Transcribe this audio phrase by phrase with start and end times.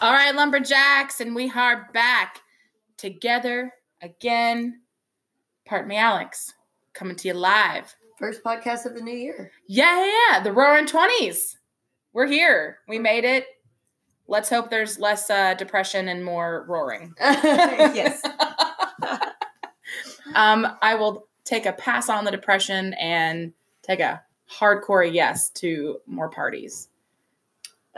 [0.00, 2.42] All right, lumberjacks, and we are back
[2.96, 4.82] together again.
[5.66, 6.54] Pardon me, Alex,
[6.92, 7.96] coming to you live.
[8.16, 9.50] First podcast of the new year.
[9.66, 11.58] Yeah, yeah, yeah, the Roaring Twenties.
[12.12, 12.78] We're here.
[12.86, 13.46] We made it.
[14.28, 17.14] Let's hope there's less uh, depression and more roaring.
[17.20, 18.22] yes.
[20.34, 25.98] Um, I will take a pass on the depression and take a hardcore yes to
[26.06, 26.88] more parties.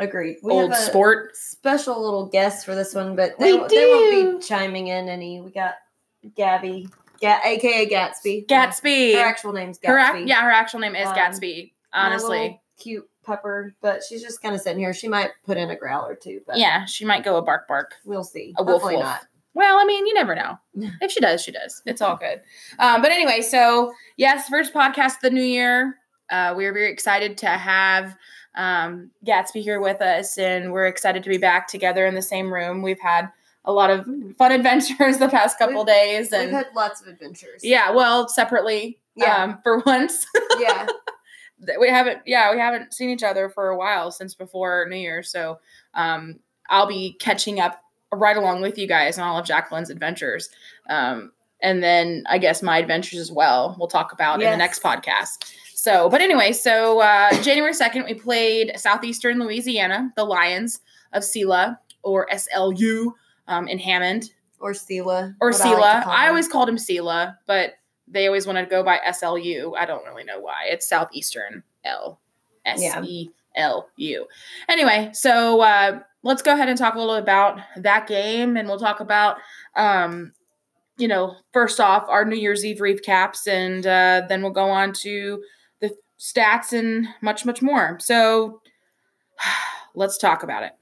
[0.00, 0.38] Agreed.
[0.42, 1.36] We Old sport.
[1.36, 5.08] special little guest for this one, but they, We won't- they won't be chiming in
[5.08, 5.40] any.
[5.40, 5.74] We got
[6.36, 6.88] Gabby,
[7.20, 8.46] Ga- aka Gatsby.
[8.46, 9.14] Gatsby.
[9.14, 10.12] Her actual name's Gatsby.
[10.12, 11.72] Her yeah, her actual name is Um, Gatsby.
[11.92, 14.94] Honestly, cute pepper, but she's just kind of sitting here.
[14.94, 17.68] She might put in a growl or two, but yeah, she might go a bark
[17.68, 17.94] bark.
[18.04, 18.54] we'll see.
[18.58, 19.04] A wolf Hopefully wolf.
[19.06, 19.26] not.
[19.52, 20.58] Well, I mean, you never know.
[21.02, 21.82] If she does, she does.
[21.84, 22.40] It's all good.
[22.78, 25.96] Um, but anyway, so yes, first podcast of the new year.
[26.30, 28.16] Uh, we are very excited to have
[28.54, 32.52] um, Gatsby here with us, and we're excited to be back together in the same
[32.52, 32.82] room.
[32.82, 33.28] We've had
[33.64, 34.06] a lot of
[34.38, 37.62] fun adventures the past couple We've- days, We've and had lots of adventures.
[37.62, 38.98] yeah, well, separately.
[39.16, 39.36] Yeah.
[39.42, 40.24] Um, for once,
[40.58, 40.86] yeah.
[41.78, 45.22] we haven't yeah we haven't seen each other for a while since before new year
[45.22, 45.58] so
[45.92, 46.38] um
[46.70, 47.82] i'll be catching up
[48.14, 50.48] right along with you guys on all of jacqueline's adventures
[50.88, 51.30] um
[51.62, 55.52] and then i guess my adventures as well we'll talk about in the next podcast
[55.74, 60.80] so but anyway so uh january 2nd we played southeastern louisiana the lions
[61.12, 63.12] of sela or slu
[63.48, 65.34] um, in hammond Or Sela.
[65.40, 66.06] or what I like Sela.
[66.06, 67.74] I, always called him Sela, but
[68.06, 69.76] they always wanted to go by SLU.
[69.76, 70.66] I don't really know why.
[70.66, 72.20] It's Southeastern L
[72.66, 74.26] S E L U.
[74.68, 78.78] Anyway, so uh, let's go ahead and talk a little about that game, and we'll
[78.78, 79.38] talk about,
[79.76, 80.32] um,
[81.00, 84.92] you know, first off our New Year's Eve recaps, and uh, then we'll go on
[84.94, 85.42] to
[85.80, 87.98] the stats and much, much more.
[88.00, 88.60] So
[89.94, 90.72] let's talk about it.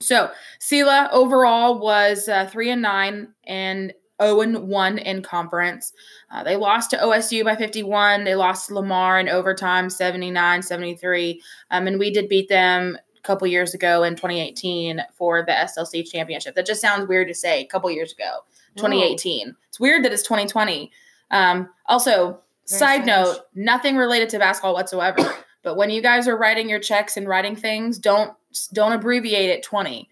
[0.00, 5.92] So Sela overall was uh, three and nine and 0 and 1 in conference.
[6.30, 8.24] Uh, they lost to OSU by 51.
[8.24, 11.42] They lost Lamar in overtime 79 73.
[11.70, 16.54] Um, and we did beat them couple years ago in 2018 for the SLC championship.
[16.54, 18.40] That just sounds weird to say a couple years ago,
[18.76, 19.54] 2018.
[19.68, 20.90] It's weird that it's 2020.
[21.30, 23.06] Um, also, Very side strange.
[23.06, 25.34] note, nothing related to basketball whatsoever.
[25.62, 28.34] but when you guys are writing your checks and writing things, don't
[28.72, 30.08] don't abbreviate it 20.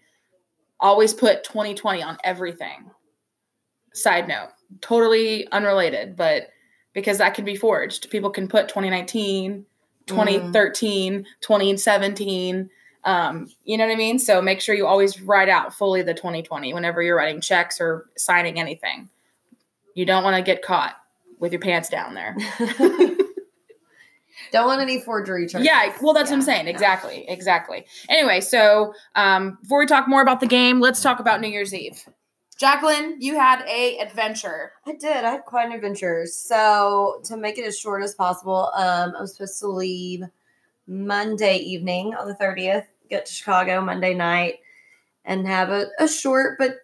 [0.79, 2.89] Always put 2020 on everything.
[3.93, 6.49] Side note, totally unrelated, but
[6.93, 8.09] because that can be forged.
[8.09, 9.65] People can put 2019,
[10.07, 12.69] 2013, 2017.
[13.03, 14.19] Um, you know what I mean?
[14.19, 18.09] So make sure you always write out fully the 2020 whenever you're writing checks or
[18.17, 19.09] signing anything.
[19.95, 20.95] You don't want to get caught
[21.39, 22.35] with your pants down there.
[24.51, 25.65] Don't want any forgery charges.
[25.65, 26.65] Yeah, well, that's what I'm saying.
[26.65, 26.71] no.
[26.71, 27.85] Exactly, exactly.
[28.09, 31.73] Anyway, so um, before we talk more about the game, let's talk about New Year's
[31.73, 32.03] Eve.
[32.57, 34.73] Jacqueline, you had a adventure.
[34.85, 35.23] I did.
[35.23, 36.25] I had quite an adventure.
[36.27, 40.23] So to make it as short as possible, um, I was supposed to leave
[40.91, 44.55] Monday evening on the thirtieth, get to Chicago Monday night,
[45.23, 46.79] and have a, a short but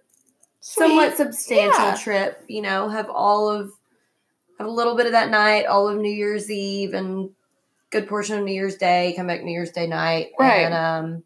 [0.62, 1.98] somewhat substantial Yeah.
[2.02, 2.44] trip.
[2.48, 3.74] You know, have all of
[4.58, 7.32] have a little bit of that night, all of New Year's Eve, and
[7.90, 9.14] good portion of New Year's Day.
[9.18, 10.64] Come back New Year's Day night, Right.
[10.66, 11.24] And um,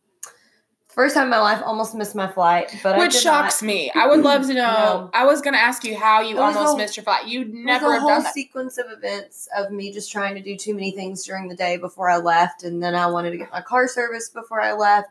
[0.94, 3.68] first time in my life, almost missed my flight, but I Which shocks not.
[3.68, 3.92] me.
[3.96, 4.62] I would love to know.
[4.62, 5.10] No.
[5.14, 7.28] I was going to ask you how you almost missed your flight.
[7.28, 8.34] You It never was a have whole done that.
[8.34, 11.78] sequence of events of me just trying to do too many things during the day
[11.78, 15.10] before I left, and then I wanted to get my car serviced before I left,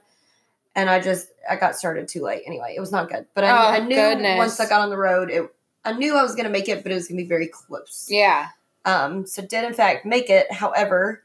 [0.76, 2.42] and I just I got started too late.
[2.46, 4.38] Anyway, it was not good, but I, Oh, I knew goodness.
[4.38, 5.50] once I got on the road, it
[5.84, 7.48] I knew I was going to make it, but it was going to be very
[7.48, 8.06] close.
[8.10, 8.48] Yeah.
[8.84, 10.52] Um, so did in fact make it.
[10.52, 11.22] However,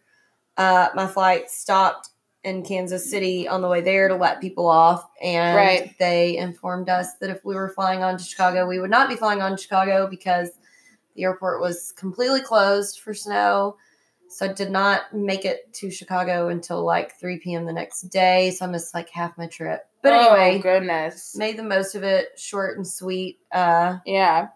[0.58, 2.10] uh, my flight stopped
[2.46, 5.96] in Kansas City on the way there to let people off, and Right.
[6.00, 9.16] they informed us that if we were flying on to Chicago, we would not be
[9.16, 10.52] flying on to Chicago because
[11.16, 13.78] the airport was completely closed for snow.
[14.30, 17.66] So I did not make it to Chicago until like 3 p.m.
[17.66, 18.52] the next day.
[18.52, 19.88] So I missed like half my trip.
[20.02, 21.36] But oh, anyway, goodness.
[21.38, 23.40] made the most of it, short and sweet.
[23.52, 24.50] Uh, Yeah.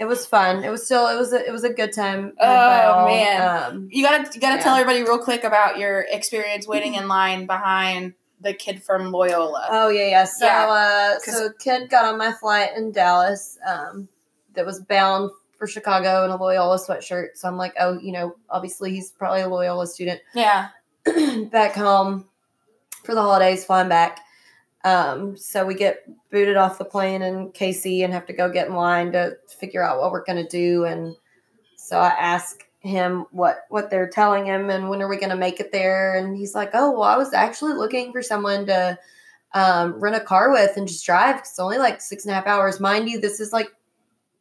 [0.00, 0.64] It was fun.
[0.64, 2.32] It was still it was a, it was a good time.
[2.40, 3.72] Oh, man.
[3.72, 4.62] Um, You gotta you gotta Yeah.
[4.62, 9.66] tell everybody real quick about your experience waiting in line behind the kid from Loyola.
[9.70, 10.24] Oh yeah, yeah.
[10.24, 14.08] So Yeah, uh so kid got on my flight in Dallas, um,
[14.54, 17.28] that was bound for Chicago in a Loyola sweatshirt.
[17.36, 20.20] So I'm like, oh, you know, obviously he's probably a Loyola student.
[20.34, 20.68] yeah.
[21.50, 22.26] back home
[23.04, 24.20] for the holidays, flying back.
[24.84, 28.68] Um, so we get booted off the plane in KC and have to go get
[28.68, 30.84] in line to figure out what we're gonna do.
[30.84, 31.16] And
[31.76, 35.58] so I ask him what what they're telling him and when are we gonna make
[35.58, 36.14] it there.
[36.16, 38.98] And he's like, Oh, well, I was actually looking for someone to
[39.54, 41.36] um, rent a car with and just drive.
[41.36, 42.78] 'cause It's only like six and a half hours.
[42.80, 43.68] Mind you, this is like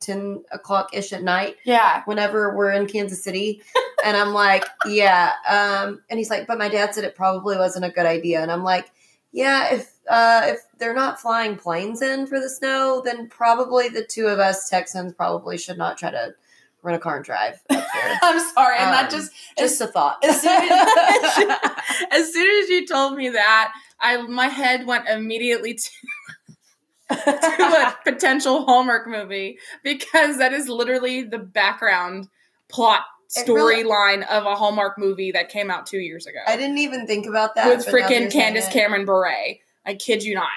[0.01, 2.01] 10 o'clock ish at night Yeah.
[2.06, 3.62] whenever we're in Kansas City.
[4.04, 5.31] and I'm like, yeah.
[5.48, 8.42] Um, and he's like, but my dad said it probably wasn't a good idea.
[8.42, 8.92] And I'm like,
[9.33, 14.06] yeah, if uh, if they're not flying planes in for the snow, then probably the
[14.06, 16.33] two of us Texans probably should not try to
[16.83, 18.19] rent a car and drive up there.
[18.21, 18.77] I'm sorry.
[18.77, 20.24] And that Um, just Just a thought.
[20.24, 20.71] as soon as,
[22.12, 25.89] as soon as you told me that, I my head went immediately to,
[27.09, 32.27] to a potential Hallmark movie because that is literally the background
[32.69, 33.01] plot
[33.35, 36.77] It really- storyline of a Hallmark movie that came out two years ago I didn't
[36.77, 37.67] even think about that.
[37.75, 39.27] with freaking Candace Cameron Bure.
[39.85, 40.49] I kid you not.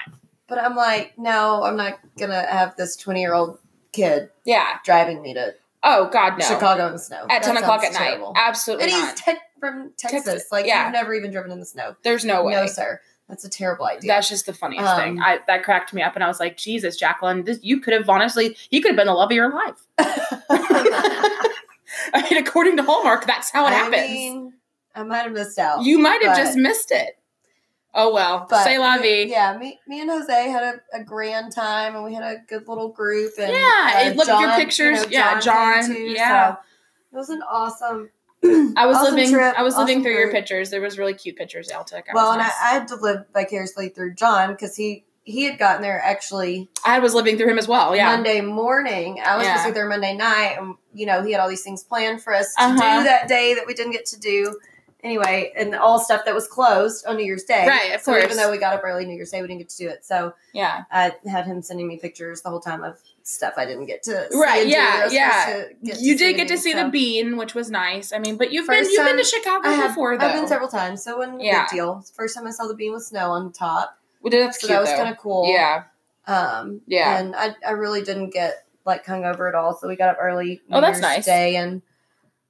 [0.47, 3.59] But I'm like, no, I'm not gonna have this 20 year old
[3.91, 4.77] kid Yeah.
[4.85, 6.45] driving me to Oh God, no.
[6.45, 8.05] Chicago in the snow At That ten o'clock at sounds night.
[8.09, 8.33] terrible.
[8.35, 9.15] Absolutely And he's not.
[9.17, 10.23] te- from Texas.
[10.25, 10.85] Texas, Like yeah.
[10.85, 11.95] you've never even driven in the snow.
[12.03, 12.53] There's no way.
[12.53, 12.99] No, sir.
[13.29, 14.07] That's a terrible idea.
[14.07, 15.19] That's just the funniest Um, thing.
[15.21, 18.09] I, that cracked me up, and I was like, "Jesus, Jacqueline, this, you could have
[18.09, 19.85] honestly, you could have been the love of your life."
[22.13, 24.09] I mean, according to Hallmark, that's how it I happens.
[24.09, 24.53] mean,
[24.95, 25.83] I might have missed out.
[25.83, 27.17] you might have just missed it.
[27.93, 29.25] Oh well, but say la vie.
[29.27, 32.67] Yeah, me, me and Jose had a, a grand time, and we had a good
[32.67, 33.31] little group.
[33.39, 34.99] And Yeah, uh, look at your pictures.
[34.99, 36.55] you know, Yeah, John, too, yeah.
[36.55, 36.59] so
[37.13, 38.09] it was an awesome.
[38.43, 39.31] I was awesome living.
[39.33, 40.69] trip, I was living awesome through your pictures.
[40.69, 42.05] There was really cute pictures took.
[42.13, 42.51] Well, was and I.
[42.69, 46.99] I had to live vicariously through John because he he had gotten there actually I,
[46.99, 47.93] was living through him as well.
[47.95, 49.19] Yeah, Monday morning.
[49.23, 49.53] I was Yeah.
[49.57, 52.21] supposed to be there Monday night, and you know he had all these things planned
[52.23, 52.99] for us to Uh-huh.
[52.99, 54.57] do that day that we didn't get to do.
[55.03, 57.67] Anyway, and all stuff that was closed on New Year's Day.
[57.67, 58.23] Right, of so course.
[58.25, 60.03] even though we got up early New Year's Day, we didn't get to do it.
[60.05, 60.83] So yeah.
[60.91, 64.27] I had him sending me pictures the whole time of stuff I didn't get to.
[64.31, 65.45] see Right, do yeah, that I was yeah.
[65.45, 68.11] supposed to get You to did get to see the bean, which was nice.
[68.11, 70.25] I mean, but you've been you've been to Chicago have, before, though.
[70.25, 71.63] I've been several times, so it wasn't a Yeah.
[71.65, 72.03] big deal.
[72.15, 74.45] First time I saw the bean with snow on top, we did.
[74.45, 75.47] That's so cute, that was kind of cool.
[75.47, 75.83] Yeah.
[76.25, 77.19] Um, Yeah.
[77.19, 79.77] And I, I really didn't get like hungover at all.
[79.77, 80.61] So we got up early.
[80.71, 81.25] Oh, that's Year's nice.
[81.25, 81.81] Day and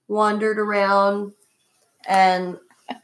[0.07, 1.33] wandered around
[2.07, 2.57] and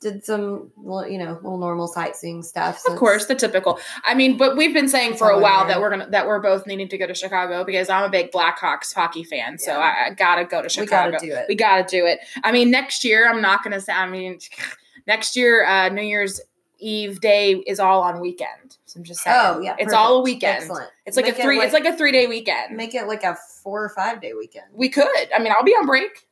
[0.00, 2.82] did some, you know, little normal sightseeing stuff.
[2.88, 3.78] Of course, the typical.
[4.04, 6.66] I mean, but we've been saying for a while that we're gonna that we're both
[6.66, 9.78] needing to go to Chicago because I'm a big Blackhawks hockey fan, so Yeah.
[9.78, 11.06] I, I gotta go to Chicago.
[11.06, 11.44] we got to do it.
[11.48, 12.18] We gotta do it.
[12.42, 13.92] I mean, next year I'm not gonna say.
[13.92, 14.40] I mean,
[15.06, 16.40] next year uh, New Year's
[16.78, 18.76] Eve day is all on weekend.
[18.86, 19.36] So I'm just saying.
[19.40, 20.58] oh yeah, it's all a weekend.
[20.58, 20.90] Excellent.
[21.06, 21.58] It's like Make a it three.
[21.58, 22.76] like- it's like a three day weekend.
[22.76, 24.66] Make it like a four or five day weekend.
[24.72, 25.06] we could.
[25.34, 26.26] I mean, I'll be on break.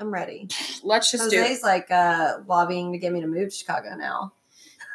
[0.00, 0.48] I'm ready.
[0.82, 1.38] Let's just do.
[1.38, 1.46] it.
[1.48, 4.32] Jose's like uh, lobbying to get me to move to Chicago now.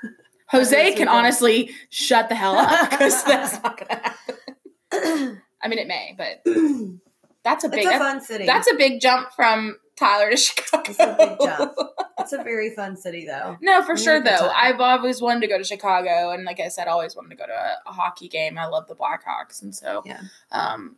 [0.47, 5.41] Jose can honestly shut the hell up because that's not gonna happen.
[5.61, 6.41] I mean, it may, but
[7.43, 7.85] that's a it's big.
[7.85, 8.45] a that's- fun city.
[8.45, 10.83] That's a big jump from Tyler to Chicago.
[10.89, 11.73] It's a big jump.
[12.19, 13.57] it's a very fun city though.
[13.61, 14.47] no, for sure had a good though.
[14.47, 14.55] time.
[14.55, 17.45] I've always wanted to go to Chicago, and like I said, always wanted to go
[17.45, 18.57] to a, a hockey game.
[18.57, 20.21] I love the Blackhawks, and so Yeah.
[20.51, 20.95] um,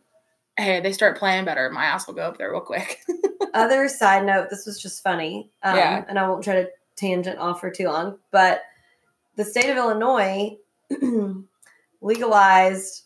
[0.56, 1.68] hey, they start playing better.
[1.70, 3.00] My ass will go up there real quick.
[3.54, 5.50] Other side note, this was just funny.
[5.62, 6.04] Um, Yeah.
[6.08, 8.62] And I won't try to tangent off for too long, but
[9.36, 10.56] the state of Illinois
[12.00, 13.04] legalized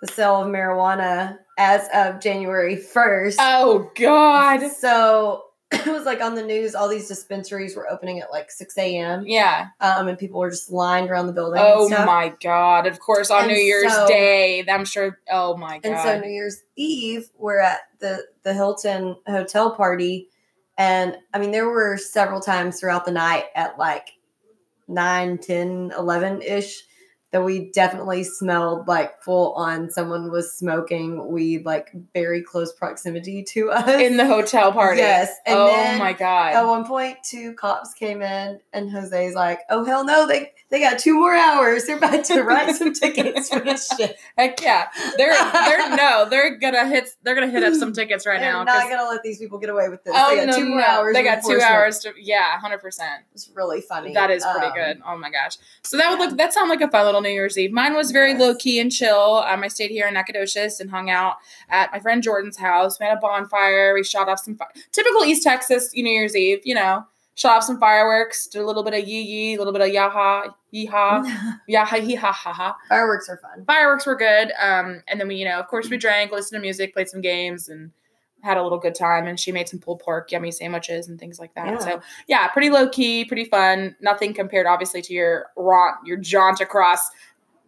[0.00, 3.36] the sale of marijuana as of January 1st.
[3.38, 8.30] oh God, So it was like on the news, all these dispensaries were opening at
[8.30, 9.24] like 6 a.m.
[9.26, 9.68] yeah.
[9.80, 11.62] Um, and people were just lined around the building.
[11.64, 12.06] Oh and stuff.
[12.06, 12.86] my God.
[12.86, 15.18] Of course, on And New Year's so- Day, I'm sure.
[15.30, 15.90] Oh my God.
[15.92, 20.28] And so New Year's Eve, we're at the the Hilton hotel party,
[20.76, 24.10] and I mean there were several times throughout the night at like
[24.88, 26.82] 9, 10, 11 ish
[27.32, 33.42] that we definitely smelled like full on someone was smoking weed like very close proximity
[33.42, 34.98] to us in the hotel party.
[34.98, 36.52] Yes, and oh then my God.
[36.54, 40.26] At one point, two cops came in, and Jose's like, "Oh hell no!
[40.26, 41.84] They they got two more hours.
[41.86, 44.16] They're about to write some tickets for this shit.
[44.36, 48.40] Heck yeah, they're they're no, they're gonna hit they're gonna hit up some tickets right
[48.40, 48.64] now.
[48.64, 48.80] They're now.
[48.80, 50.14] not gonna let these people get away with this.
[50.14, 51.14] oh they got no, two more no, hours.
[51.14, 53.22] They got two hours to yeah, hundred percent.
[53.32, 54.12] It's really funny.
[54.12, 55.00] That is pretty Um, good.
[55.06, 55.56] Oh my gosh.
[55.82, 57.72] So that would look that sounded like a fun little New Year's Eve.
[57.72, 58.40] Mine was very Yes.
[58.40, 59.42] low key and chill.
[59.46, 61.36] Um, I stayed here in Nacogdoches and hung out
[61.68, 62.98] at my friend Jordan's house.
[63.00, 63.94] We had a bonfire.
[63.94, 66.60] We shot off some fi- typical East Texas New Year's Eve.
[66.64, 68.46] You know, shot off some fireworks.
[68.46, 72.14] Did a little bit of yee yee, a little bit of yaha yeehaw, yaha hee
[72.14, 72.76] ha ha ha.
[72.88, 73.64] Fireworks are fun.
[73.66, 74.52] Fireworks were good.
[74.60, 77.20] Um, and then we, you know, of course, we drank, listened to music, played some
[77.20, 77.90] games, and
[78.42, 79.26] had a little good time.
[79.26, 81.66] And she made some pulled pork, yummy sandwiches, and things like that.
[81.66, 81.78] Yeah.
[81.78, 83.96] So yeah, pretty low key, pretty fun.
[84.00, 87.10] Nothing compared, obviously, to your raunt, your jaunt across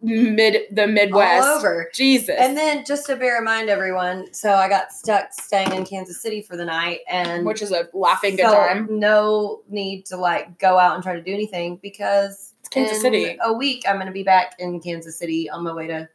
[0.01, 1.47] mid the Midwest.
[1.47, 1.89] All over.
[1.93, 2.35] Jesus.
[2.37, 4.31] And then just to bear in mind, everyone.
[4.33, 7.87] So I got stuck staying in Kansas City for the night, and which is a
[7.93, 8.87] laughing good time.
[8.99, 13.01] No need to like go out and try to do anything because It's Kansas in
[13.01, 13.37] City.
[13.41, 16.07] a week, I'm going to be back in Kansas City on my way to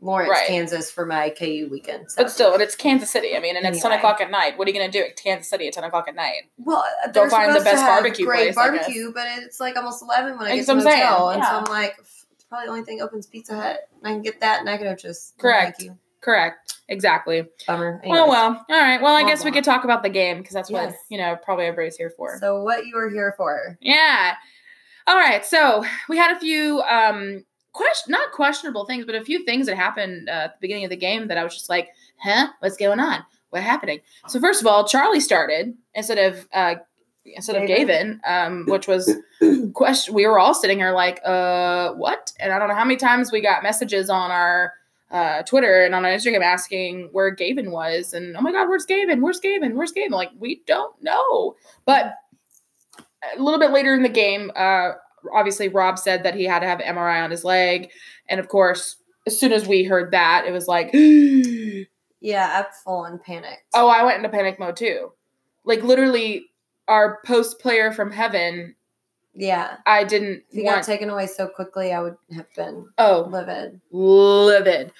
[0.00, 0.46] Lawrence, Right.
[0.46, 2.10] Kansas for my KU weekend.
[2.10, 2.22] So.
[2.22, 3.34] But still, and it's Kansas City.
[3.36, 4.58] I mean, and it's ten o'clock at night.
[4.58, 6.42] What are you gonna do at Kansas City at ten o'clock at night?
[6.58, 10.36] Well, Go find the to best barbecue great place, barbecue, but it's like almost eleven
[10.36, 11.50] when I get to the what hotel, and so.
[11.50, 13.88] I'm like, it's probably the only thing opens Pizza Hut.
[14.02, 15.78] And I can get that, and I can just Correct.
[15.78, 15.98] Thank you.
[16.20, 16.74] Correct.
[16.88, 17.46] Exactly.
[17.66, 18.00] Bummer.
[18.04, 18.30] Well, Anyways.
[18.30, 18.66] well.
[18.70, 19.00] All right.
[19.00, 20.96] Well, I guess we could talk about the game because that's what Yes.
[21.10, 22.38] you know probably everybody's here for.
[22.40, 23.78] So what you were here for?
[23.80, 24.34] Yeah.
[25.06, 25.44] All right.
[25.44, 29.76] So we had a few um question not questionable things, but a few things that
[29.76, 32.76] happened uh, at the beginning of the game that I was just like, huh, what's
[32.76, 33.24] going on?
[33.50, 34.00] What's happening?
[34.28, 36.76] So first of all, Charlie started instead of uh
[37.24, 37.86] instead of Gavin.
[37.86, 39.14] Gavin, um, which was
[39.74, 42.32] question we were all sitting here like, uh, what?
[42.40, 44.72] And I don't know how many times we got messages on our
[45.10, 48.86] uh, Twitter and on our Instagram asking where Gavin was, and oh my God, where's
[48.86, 49.20] Gavin?
[49.20, 49.76] Where's Gavin?
[49.76, 50.12] Where's Gavin?
[50.12, 51.54] Like we don't know.
[51.84, 52.14] But
[53.36, 54.92] a little bit later in the game, uh,
[55.32, 57.90] obviously Rob said that he had to have MRI on his leg,
[58.28, 60.90] and of course, as soon as we heard that, it was like,
[62.20, 63.64] Yeah, I'm full on panicked.
[63.74, 65.12] Oh, I went into panic mode too.
[65.64, 66.46] Like literally,
[66.88, 68.74] our post player from heaven,
[69.34, 69.76] yeah.
[69.86, 70.76] I didn't If you want.
[70.78, 73.80] got taken away so quickly, I would have been oh, livid.
[73.90, 74.92] livid.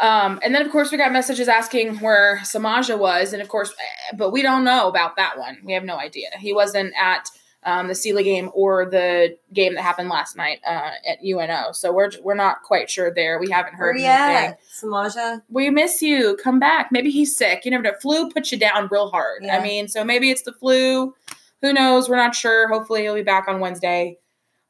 [0.00, 3.72] Um, and then of course we got messages asking where Samaja was, and of course,
[3.72, 5.58] eh, but we don't know about that one.
[5.64, 6.28] We have no idea.
[6.38, 7.28] He wasn't at
[7.68, 11.92] um, the Sealy game or the game that happened last night uh, at UNO, so
[11.92, 13.38] we're we're not quite sure there.
[13.38, 14.08] We haven't heard anything.
[14.08, 15.42] at, Samaja?
[15.50, 16.38] We miss you.
[16.42, 16.88] Come back.
[16.90, 17.66] Maybe he's sick.
[17.66, 17.92] You never know.
[18.00, 19.42] Flu puts you down real hard.
[19.44, 19.58] Yeah.
[19.58, 21.14] I mean, so maybe it's the flu.
[21.60, 22.08] Who knows?
[22.08, 22.68] We're not sure.
[22.68, 24.16] Hopefully he'll be back on Wednesday.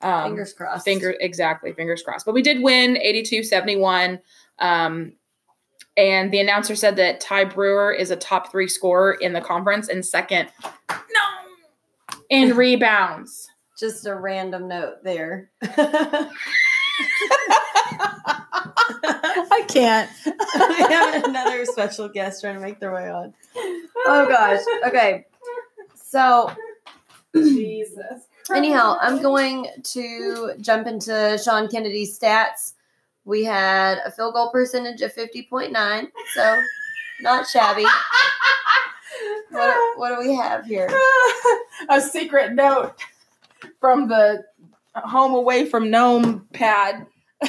[0.00, 0.84] Um, Fingers crossed.
[0.84, 2.26] Finger exactly, fingers crossed.
[2.26, 4.20] But we did win 82-71.
[4.58, 5.12] Um,
[5.96, 9.88] and the announcer said that Ty Brewer is a top three scorer in the conference
[9.88, 10.48] and second,
[10.88, 11.47] no,
[12.30, 13.48] in rebounds.
[13.78, 15.50] Just a random note there.
[19.50, 20.10] I can't.
[20.24, 23.34] we have another special guest trying to make their way on.
[24.06, 24.60] Oh gosh.
[24.86, 25.26] Okay.
[25.94, 26.50] So
[27.34, 28.22] Jesus.
[28.54, 32.74] anyhow, I'm going to jump into Sean Kennedy's stats.
[33.24, 36.62] We had a field goal percentage of 50.9, so
[37.20, 37.84] not shabby.
[39.50, 40.88] What, what do we have here?
[41.88, 42.94] a secret note
[43.80, 44.44] from the
[44.94, 47.06] home away from Gnome pad.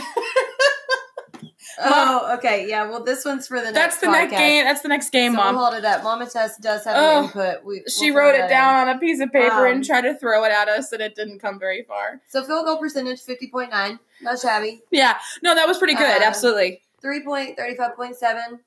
[1.82, 2.68] Oh, okay.
[2.68, 2.90] Yeah.
[2.90, 3.76] Well, this one's for the next.
[3.76, 4.66] That's the next game.
[4.66, 5.56] That's the next game, so mom.
[5.56, 6.04] We'll hold it up.
[6.04, 7.64] Mama Tess does have Oh, an input.
[7.64, 8.90] We, she we'll wrote it down in.
[8.90, 11.16] on a piece of paper Um, and tried to throw it at us, and it
[11.16, 12.20] didn't come very far.
[12.28, 13.98] So field goal percentage 50.9.
[14.22, 14.82] Not shabby.
[14.92, 16.22] Yeah, no, that was pretty good.
[16.22, 16.82] Uh, Absolutely.
[17.02, 18.60] Three point thirty five point seven.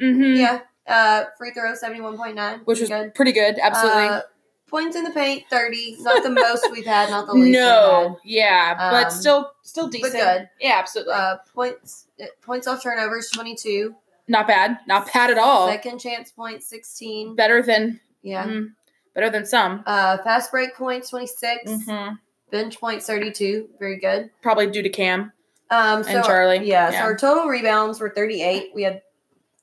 [0.00, 0.36] Mm-hmm.
[0.40, 0.60] Yeah.
[0.86, 3.14] Uh, free throw seventy one point nine, which was good.
[3.14, 3.58] pretty good.
[3.58, 4.02] Absolutely.
[4.04, 4.20] Uh,
[4.68, 5.96] points in the paint thirty.
[6.00, 7.08] Not the most we've had.
[7.10, 7.52] Not the least.
[7.58, 10.22] no, yeah, but Um, still, still we've decent.
[10.22, 10.48] good.
[10.60, 11.14] Yeah, absolutely.
[11.14, 13.94] Uh, points uh, points off turnovers twenty two.
[14.28, 14.78] not bad.
[14.86, 15.68] Not bad at all.
[15.68, 17.34] Second chance points sixteen.
[17.34, 18.44] better than Yeah.
[18.46, 18.72] mhm,
[19.14, 19.82] better than some.
[19.86, 21.26] Uh, fast break points twenty
[21.66, 22.18] Mhm.
[22.50, 23.68] Bench points thirty two.
[23.78, 24.30] Very good.
[24.42, 25.32] Probably due to Cam.
[25.70, 26.58] Um, so And Charlie.
[26.68, 26.98] Yeah, Yeah.
[27.00, 28.70] So our total rebounds were thirty eight.
[28.74, 29.00] We had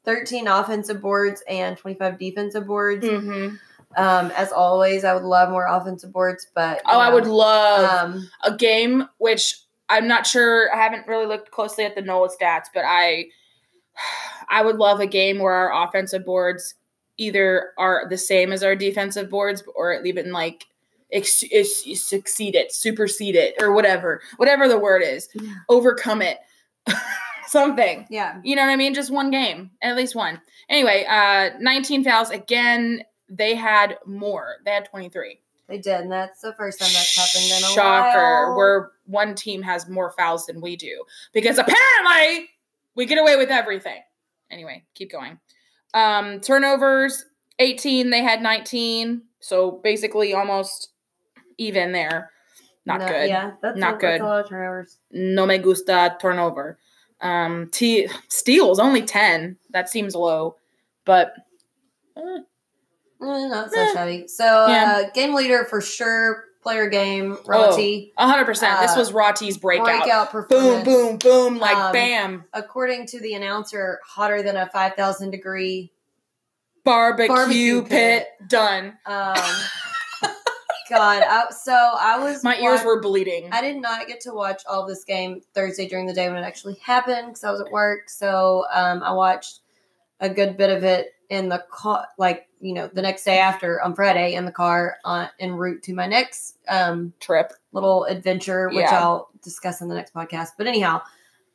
[0.03, 3.05] thirteen offensive boards and twenty five defensive boards.
[3.05, 3.55] Mm-hmm.
[4.01, 8.29] Um, as always, I would love more offensive boards, but Oh, I would love Um,
[8.43, 9.57] a game which
[9.89, 10.73] I'm not sure.
[10.73, 13.25] I haven't really looked closely at the NOLA stats, but I
[14.49, 16.75] I would love a game where our offensive boards
[17.17, 20.65] either are the same as our defensive boards, or even like
[21.11, 25.53] ex- ex- succeed it, supersede it, or whatever, whatever the word is, Yeah.
[25.69, 26.39] overcome it,
[27.51, 28.05] something.
[28.09, 28.39] yeah.
[28.43, 28.93] You know what I mean?
[28.93, 30.41] Just one game, at least one.
[30.69, 33.03] Anyway, uh, 19 fouls again.
[33.29, 34.57] They had more.
[34.65, 35.39] They had 23.
[35.67, 38.47] They did, and that's the first time that's happened in a Shocker.
[38.47, 38.57] while.
[38.57, 41.03] Where one team has more fouls than we do.
[41.31, 42.49] Because apparently
[42.95, 44.01] we get away with everything.
[44.49, 45.39] Anyway, keep going.
[45.93, 47.23] Um, turnovers,
[47.59, 48.09] 18.
[48.09, 49.21] They had 19.
[49.39, 50.89] So basically almost
[51.57, 52.31] even there.
[52.85, 53.29] Not No, good.
[53.29, 54.09] Yeah, that's Not a, good.
[54.09, 54.97] That's a lot of turnovers.
[55.11, 56.79] No me gusta turnover.
[57.21, 59.57] Um, T steals only 10.
[59.71, 60.55] That seems low.
[61.05, 61.33] But
[62.17, 62.21] eh,
[63.23, 63.93] Eh, not so Eh.
[63.93, 64.27] shabby.
[64.27, 65.03] So, Yeah.
[65.05, 66.45] uh, game leader for sure.
[66.63, 67.37] Player game.
[67.47, 68.13] Roti.
[68.17, 68.81] a 100%.
[68.81, 69.85] this Uh, was Roti's breakout.
[70.31, 71.57] breakout Boom, boom, boom.
[71.59, 72.45] Like Um, bam.
[72.53, 75.91] According to the announcer, hotter than a five thousand degree.
[76.83, 78.47] barbecue, Barbecue pit, pit.
[78.49, 78.97] done.
[79.07, 79.35] Um,
[80.91, 83.49] God, I, so I was My ears were bleeding.
[83.51, 86.45] I did not get to watch all this game Thursday during the day when it
[86.45, 88.09] actually happened because I was at work.
[88.09, 89.59] So um, I watched
[90.19, 93.81] a good bit of it in the car, like you know, the next day after
[93.81, 97.51] on Friday in the car on en route to my next um, Trip.
[97.71, 98.99] little adventure, which Yeah.
[99.01, 100.49] I'll discuss in the next podcast.
[100.57, 101.01] But anyhow,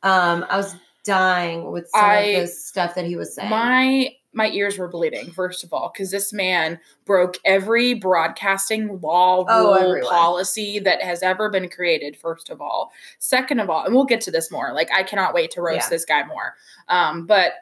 [0.03, 0.75] um, I was
[1.05, 3.49] dying with some I- of the stuff that he was saying.
[3.49, 9.43] My my ears were bleeding, first of all, because this man broke every broadcasting law,
[9.49, 10.09] Oh, rule, everyone.
[10.11, 12.91] policy that has ever been created, first of all.
[13.19, 14.73] Second of all, and we'll get to this more.
[14.73, 15.89] Like, I cannot wait to roast Yeah.
[15.89, 16.53] this guy more.
[16.87, 17.53] Um, but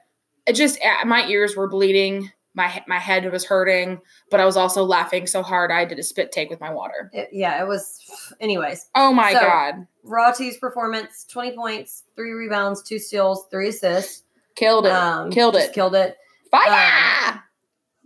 [0.45, 4.83] it just my ears were bleeding, my my head was hurting, but I was also
[4.83, 7.09] laughing so hard I did a spit take with my water.
[7.13, 7.99] It- yeah, it was.
[8.39, 9.87] Anyways, Oh my So- god.
[10.03, 14.23] Roti's performance: twenty points, three rebounds, two steals, three assists.
[14.55, 14.91] Killed it.
[14.91, 15.73] Um, Killed it.
[15.73, 16.15] Killed it.
[16.51, 17.43] Fire!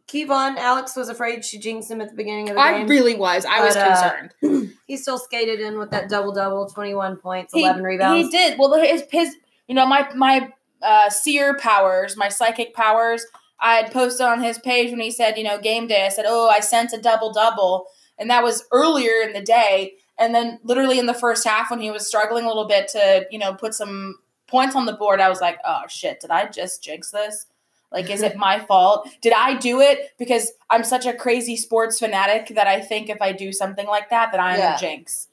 [0.07, 2.85] Kevon, Alex was afraid she jinxed him at the beginning of the I game.
[2.87, 3.45] I really was.
[3.45, 4.71] I was But, uh, concerned.
[4.87, 8.25] he still skated in with that double double, twenty one points, He- eleven rebounds.
[8.25, 8.57] He did.
[8.57, 9.35] Well, his, his
[9.67, 13.23] you know, my my uh, seer powers, my psychic powers.
[13.61, 16.05] I had posted on his page when he said, you know, game day.
[16.05, 19.95] I said, oh, I sent a double double, and that was earlier in the day.
[20.17, 23.25] And then, literally in the first half, when he was struggling a little bit to,
[23.31, 24.15] you know, put some
[24.47, 27.45] points on the board, I was like, oh shit, did I just jinx this?
[27.91, 29.09] Like, is it my fault?
[29.21, 33.21] Did I do it because I'm such a crazy sports fanatic that I think if
[33.21, 34.75] I do something like that, that I'm Yeah.
[34.75, 35.27] a jinx?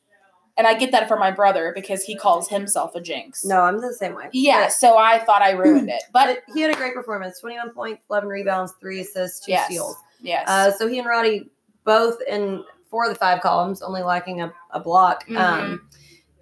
[0.58, 3.44] And I get that from my brother because he calls himself a jinx.
[3.44, 4.30] no, I'm the same way.
[4.32, 6.02] Yeah, so I thought I ruined it.
[6.14, 9.52] But But he had a great performance: twenty one points, eleven rebounds, three assists, two
[9.52, 9.66] yes.
[9.66, 9.96] steals.
[10.22, 10.48] Yes.
[10.48, 11.50] Uh, so he and Roti
[11.84, 15.24] both in four of the five columns, only lacking a, a block.
[15.26, 15.36] Mm-hmm.
[15.36, 15.88] Um,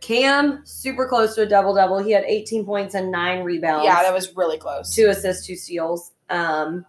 [0.04, 1.98] Cam super close to a double double.
[1.98, 3.86] He had 18 points and nine rebounds.
[3.86, 4.94] yeah, that was really close.
[4.94, 6.12] two assists, two steals.
[6.28, 6.84] Um,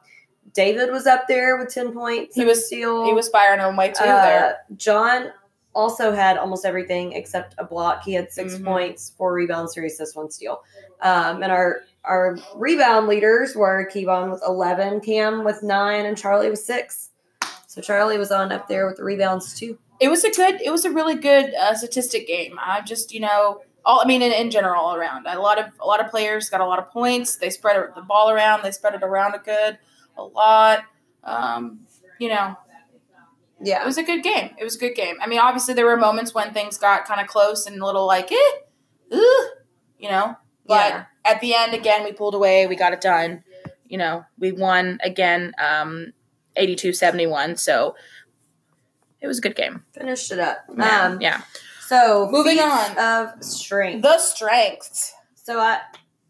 [0.54, 2.36] David was up there with 10 points.
[2.36, 3.06] He was- steal.
[3.06, 4.58] He was firing on way too Uh, there.
[4.76, 5.32] John
[5.74, 8.04] also had almost everything except a block.
[8.04, 8.66] He had 6 Mhm.
[8.66, 10.62] points, four rebounds, three assists, one steal.
[11.02, 16.52] Um, and our our rebound leaders were Kevon with 11, Cam with nine, and Charlie
[16.52, 17.10] with six.
[17.66, 19.80] So Charlie was on up there with the rebounds too.
[20.00, 20.62] It was a good.
[20.62, 22.58] It was a really good uh, statistic game.
[22.62, 23.62] I just you know.
[23.88, 26.50] All, I mean, in, in general, all around, a lot of a lot of players
[26.50, 27.36] got a lot of points.
[27.38, 28.64] They spread the ball around.
[28.64, 29.78] They spread it around a good,
[30.18, 30.80] a lot.
[31.24, 31.82] Um,
[32.18, 32.58] you know,
[33.62, 34.56] yeah, it was a good game.
[34.58, 35.18] It was a good game.
[35.22, 38.08] I mean, obviously there were moments when things got kind of close and a little
[38.08, 39.16] like, eh,
[40.00, 40.36] you know.
[40.66, 41.06] But Yeah.
[41.24, 42.66] at the end, again, we pulled away.
[42.68, 43.44] We got it done.
[43.88, 46.14] You know, we won again, um,
[46.58, 47.60] 82-71.
[47.60, 47.96] So
[49.26, 49.84] it was a good game.
[49.94, 50.60] Finished it up.
[50.78, 51.02] Yeah.
[51.06, 51.42] Um, yeah.
[51.88, 52.98] So Moving on.
[52.98, 54.02] of strength.
[54.04, 55.14] The strengths.
[55.36, 55.80] So I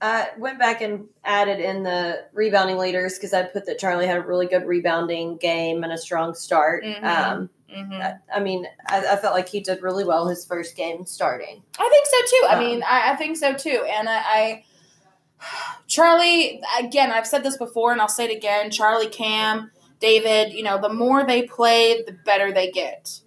[0.02, 4.18] I went back and added in the rebounding leaders because I put that Charlie had
[4.18, 6.84] a really good rebounding game and a strong start.
[6.84, 7.04] Mhm.
[7.04, 10.76] Um, hmm I, I mean, I, I felt like he did really well his first
[10.76, 11.64] game starting.
[11.80, 12.46] I think so too.
[12.50, 13.86] I Um, mean, I, I think so too.
[13.90, 14.64] And I, I,
[15.88, 19.72] Charlie, again, I've said this before and I'll say it again Charlie, Cam,
[20.06, 23.22] David, you know, the more they play, the better they get.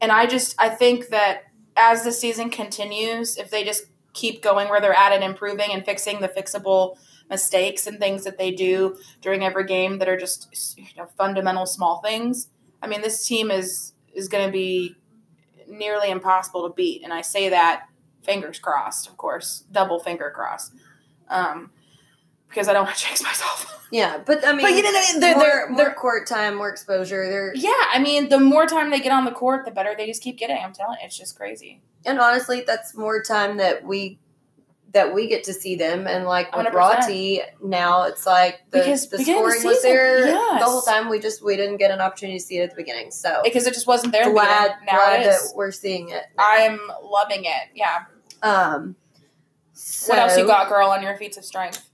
[0.00, 1.44] And I just, I think that
[1.76, 5.84] as the season continues, if they just keep going where they're at and improving and
[5.84, 6.96] fixing the fixable
[7.30, 11.66] mistakes and things that they do during every game that are just you know, fundamental
[11.66, 12.48] small things,
[12.82, 14.96] I mean, this team is is going to be
[15.68, 17.04] nearly impossible to beat.
[17.04, 17.86] And I say that
[18.24, 20.72] fingers crossed, of course, double finger crossed,
[21.28, 21.70] um,
[22.48, 23.74] because I don't want to jinx myself.
[23.90, 26.68] Yeah, but I mean, but you know, they're, more, they're, more they're, court time, more
[26.68, 27.26] exposure.
[27.28, 27.72] They're yeah.
[27.92, 30.36] I mean, the more time they get on the court, the better they just keep
[30.36, 30.58] getting.
[30.62, 31.80] I'm telling you, it's just crazy.
[32.04, 34.18] and honestly, that's more time that we
[34.92, 36.06] that we get to see them.
[36.06, 36.72] And like with 100%.
[36.72, 40.60] Roti, now it's like the, Because the of the scoring was there yes.
[40.60, 41.08] the whole time.
[41.08, 43.10] We just we didn't get an opportunity to see it at the beginning.
[43.10, 44.22] So Because it just wasn't there.
[44.22, 46.24] in the glad glad it we're seeing it.
[46.36, 46.44] now.
[46.46, 47.68] I'm loving it.
[47.74, 48.04] Yeah.
[48.42, 48.96] Um,
[50.06, 51.87] what else you got, girl, on your feats of strength?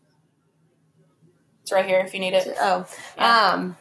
[1.64, 2.46] It's right here if you need it.
[2.60, 3.52] Oh, Yeah.
[3.54, 3.76] um,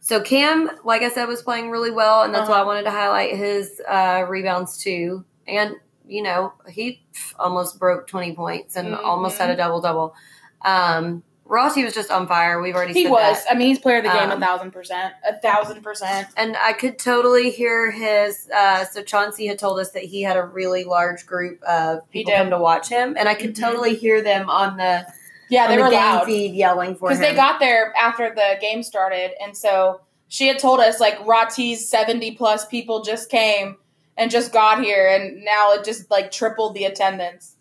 [0.00, 2.66] so Cam, like I said, was playing really well, and that's why I Uh-huh.
[2.66, 5.24] wanted to highlight his uh, rebounds too.
[5.46, 5.76] And
[6.08, 7.00] you know, he
[7.38, 9.42] almost broke twenty points and almost Mm-hmm.
[9.44, 10.14] had a double double.
[10.62, 12.60] Um, Roti was just on fire.
[12.60, 13.44] We've already He said was.
[13.44, 13.52] that.
[13.54, 15.14] I mean, he's player of the game Um, a thousand percent.
[15.28, 16.26] A thousand percent.
[16.36, 18.48] and I could totally hear his.
[18.52, 22.20] Uh, so Chauncey had told us that he had a really large group of He
[22.24, 23.60] people come to watch him, and I could Mhm.
[23.60, 25.06] totally hear them on the
[25.52, 26.24] Yeah, they the were loud.
[26.24, 27.18] feed yelling for him.
[27.18, 31.18] because they got there after the game started, and so she had told us like
[31.26, 33.76] Roti's seventy plus people just came
[34.16, 37.56] and just got here, and now it just like tripled the attendance,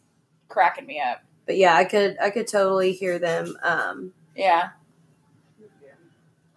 [0.48, 1.22] cracking me up.
[1.46, 3.58] but yeah, I could I could totally hear them.
[3.64, 4.70] Um, Yeah,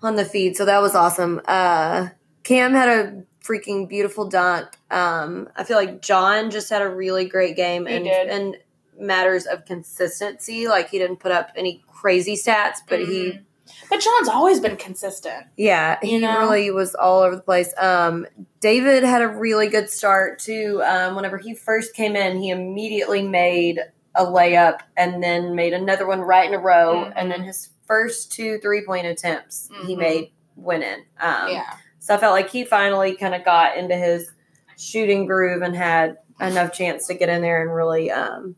[0.02, 0.56] on the feed.
[0.56, 1.40] So that was awesome.
[1.46, 2.08] Uh,
[2.42, 4.68] Cam had a freaking beautiful dunk.
[4.90, 8.28] Um, I feel like John just had a really great game He and did.
[8.28, 8.56] and
[8.98, 10.68] matters of consistency.
[10.68, 13.44] Like he didn't put up any crazy stats, but he Mhm.
[13.88, 15.46] But John's always been consistent.
[15.56, 16.40] Yeah, he you know?
[16.40, 17.72] really was all over the place.
[17.78, 18.26] Um,
[18.60, 20.82] David had a really good start too.
[20.84, 23.80] Um, whenever he first came in, he immediately made
[24.14, 27.12] a layup and then made another one right in a row, mm-hmm.
[27.16, 29.86] and then his first two three point attempts mm-hmm.
[29.86, 31.00] he made went in.
[31.20, 31.74] Um, yeah.
[31.98, 34.30] So I felt like he finally kind of got into his
[34.76, 38.56] shooting groove and had enough chance to get in there and really um,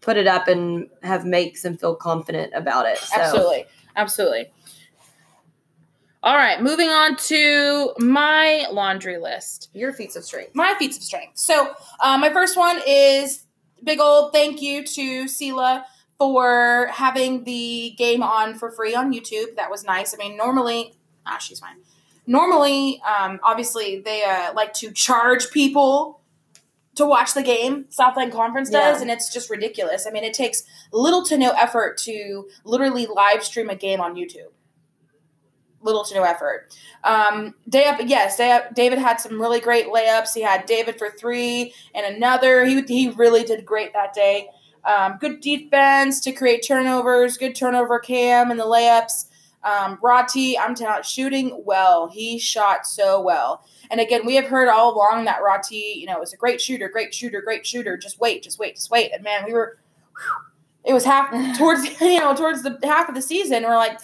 [0.00, 2.98] put it up and have makes and feel confident about it.
[2.98, 3.20] So.
[3.20, 3.64] Absolutely.
[3.96, 4.50] Absolutely.
[6.22, 9.70] All right, moving on to my laundry list.
[9.72, 10.54] Your feats of strength.
[10.54, 11.38] My feats of strength.
[11.38, 13.44] So, uh, my first one is
[13.82, 15.84] big old thank you to Sela
[16.18, 19.56] for having the game on for free on YouTube.
[19.56, 20.12] That was nice.
[20.12, 21.76] I mean, normally, ah, she's fine.
[22.26, 26.19] Normally, um, obviously, they uh, like to charge people
[27.00, 27.86] to watch the game.
[27.90, 29.02] Southland Conference does, yeah.
[29.02, 30.06] and it's just ridiculous.
[30.06, 34.14] I mean, it takes little to no effort to literally live stream a game on
[34.14, 34.52] YouTube.
[35.82, 36.74] Little to no effort.
[37.04, 40.34] Um, day up, yes, day up, David had some really great layups.
[40.34, 42.64] He had David for three and another.
[42.66, 44.48] He he really did great that day.
[44.84, 47.38] Um, good defense to create turnovers.
[47.38, 49.26] Good turnover cam and the layups.
[49.62, 52.08] Um, Roti, I'm telling shooting well.
[52.08, 53.64] He shot so well.
[53.90, 56.88] And again, we have heard all along that Roti, you know, was a great shooter,
[56.88, 57.96] great shooter, great shooter.
[57.96, 59.12] Just wait, just wait, just wait.
[59.12, 59.78] And man, we were,
[60.16, 60.50] whew,
[60.84, 63.64] it was half towards, you know, towards the half of the season.
[63.64, 63.98] We're like,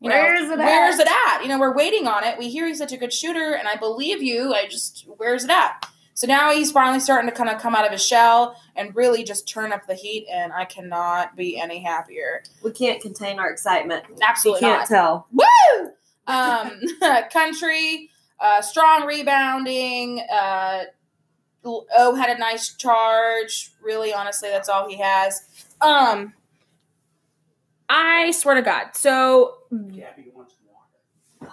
[0.00, 1.06] you know, where's it where's at?
[1.06, 1.42] it at?
[1.42, 2.38] You know, we're waiting on it.
[2.38, 4.54] We hear he's such a good shooter, and I believe you.
[4.54, 5.88] I just, where's it at?
[6.14, 9.22] So now he's finally starting to kind of come out of his shell and really
[9.22, 12.42] just turn up the heat, and I cannot be any happier.
[12.62, 14.04] We can't contain our excitement.
[14.22, 14.96] Absolutely, we can't not.
[14.96, 15.26] tell.
[15.32, 15.90] Woo!
[16.26, 16.80] Um,
[17.30, 20.20] country, uh, strong rebounding.
[20.20, 20.84] Uh,
[21.64, 23.72] O had a nice charge.
[23.82, 25.66] Really, honestly, that's all he has.
[25.80, 26.34] Um,
[27.88, 28.94] I swear to God.
[28.94, 30.54] So, Gabby wants
[31.40, 31.52] water.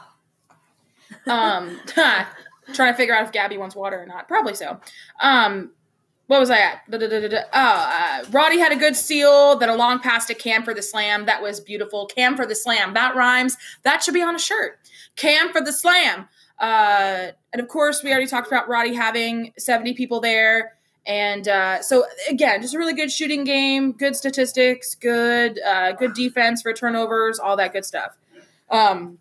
[1.28, 1.80] Um,
[2.74, 4.28] trying to figure out if Gabby wants water or not.
[4.28, 4.80] Probably so.
[5.19, 5.72] Um,
[6.28, 6.82] what was I at?
[6.91, 10.82] Oh, uh, Roti had a good steal, then a long pass to Cam for the
[10.82, 11.26] slam.
[11.26, 12.06] That was beautiful.
[12.06, 12.93] Cam for the slam.
[12.93, 13.58] That rhymes.
[13.84, 14.80] That should be on a shirt.
[15.15, 16.30] Cam for the slam.
[16.63, 20.78] Uh, and of course, we already talked about Roti having 70 people there.
[21.06, 26.13] And uh, so again, just a really good shooting game, good statistics, good uh, good
[26.13, 28.15] defense for turnovers, all that good stuff.
[28.71, 29.17] Um,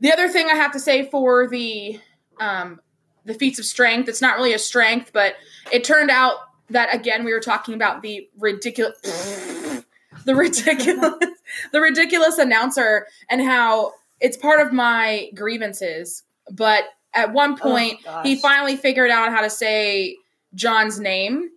[0.00, 2.00] the other thing I have to say for the
[2.40, 2.80] um,
[3.24, 4.08] the feats of strength.
[4.08, 5.36] It's not really a strength, but
[5.70, 6.38] it turned out
[6.70, 8.98] that again we were talking about the ridiculous,
[10.24, 11.14] the ridiculous,
[11.72, 16.22] the ridiculous announcer and how it's part of my grievances.
[16.52, 20.16] But at one point, oh, he finally figured out how to say
[20.54, 21.50] John's name.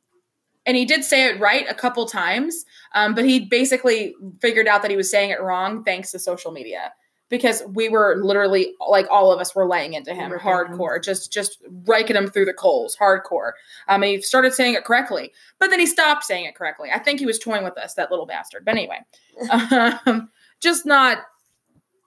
[0.66, 4.82] And he did say it right a couple times, um, but he basically figured out
[4.84, 6.92] that he was saying it wrong thanks to social media
[7.30, 11.02] because we were literally like all of us were laying into him hardcore, him.
[11.02, 13.52] just just raking him through the coals, hardcore.
[13.88, 16.90] Um, he started saying it correctly, but then he stopped saying it correctly.
[16.94, 18.66] I think he was toying with us, that little bastard.
[18.66, 19.00] But anyway,
[20.06, 21.20] um, just not,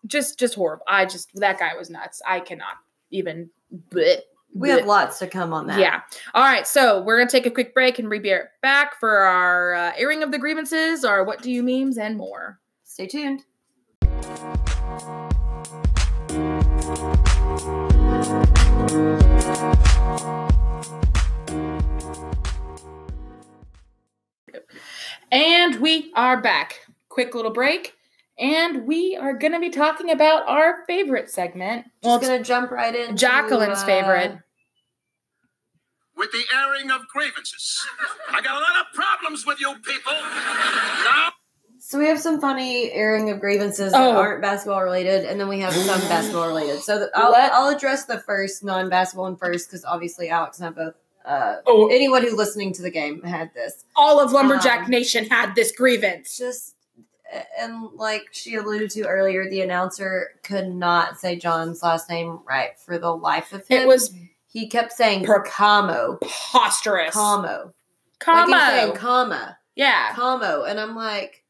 [0.07, 0.85] just just horrible.
[0.89, 2.21] I just that guy was nuts.
[2.27, 2.75] I cannot
[3.11, 3.51] even.
[3.91, 4.19] Bleh,
[4.55, 5.79] we have lots to come on that.
[5.79, 6.03] Yeah.
[6.35, 6.67] All right.
[6.67, 10.31] So we're gonna take a quick break and be back for our uh, airing of
[10.31, 12.61] the grievances, our what do you memes, and more.
[12.85, 13.45] Stay tuned.
[25.31, 26.81] And we are back.
[27.09, 27.95] Quick little break.
[28.39, 31.85] And we are going to be talking about our favorite segment.
[31.85, 33.17] Just well, going to jump right in.
[33.17, 34.39] Jacqueline's uh, favorite.
[36.17, 37.87] With the airing of grievances.
[38.31, 40.13] I got a lot of problems with you people.
[40.13, 41.31] Now.
[41.79, 44.17] So we have some funny airing of grievances that oh.
[44.17, 46.81] aren't basketball related, and then we have some basketball related.
[46.81, 50.71] So the, I'll, I'll address the first non-basketball one first because obviously Alex and I
[50.71, 50.95] both.
[51.25, 51.89] Uh, oh.
[51.89, 53.85] Anyone who listening to the game had this.
[53.95, 56.39] All of Lumberjack um, Nation had this grievance.
[56.39, 56.77] Just
[57.59, 62.79] and like she alluded to earlier, the announcer could not say John's last name right
[62.79, 63.83] for the life of him.
[63.83, 64.15] It was
[64.47, 67.73] he kept saying per- Camo, preposterous, Camo,
[68.19, 71.43] Camo, like saying comma, yeah, Camo, and I'm like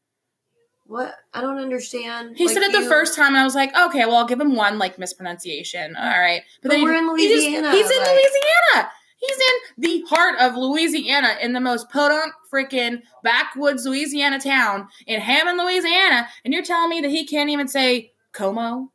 [0.85, 1.15] what?
[1.33, 2.37] I don't understand.
[2.37, 4.39] He like, said it the first time, and I was like, okay, well, I'll give
[4.39, 5.95] him one like mispronunciation.
[5.95, 7.71] All right, but, but then we're he, in Louisiana.
[7.71, 8.91] He just, he's like, in Louisiana.
[9.25, 15.21] He's in the heart of Louisiana, in the most podunk freaking backwoods Louisiana town in
[15.21, 18.91] Hammond, Louisiana, and you're telling me that he can't even say Como,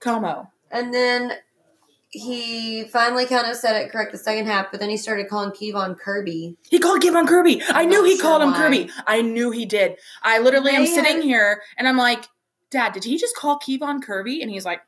[0.00, 0.50] Como.
[0.70, 1.32] And then
[2.10, 5.50] he finally kind of said it correct the second half, but then he started calling
[5.50, 6.58] Kevon Kirby.
[6.68, 7.62] He called Kevon Kirby.
[7.70, 8.58] I knew he sure called him why.
[8.58, 8.90] Kirby.
[9.06, 9.96] I knew he did.
[10.22, 12.26] I literally am sitting here and I'm like,
[12.70, 14.42] Dad, did he just call Kevon Kirby?
[14.42, 14.80] And he's like,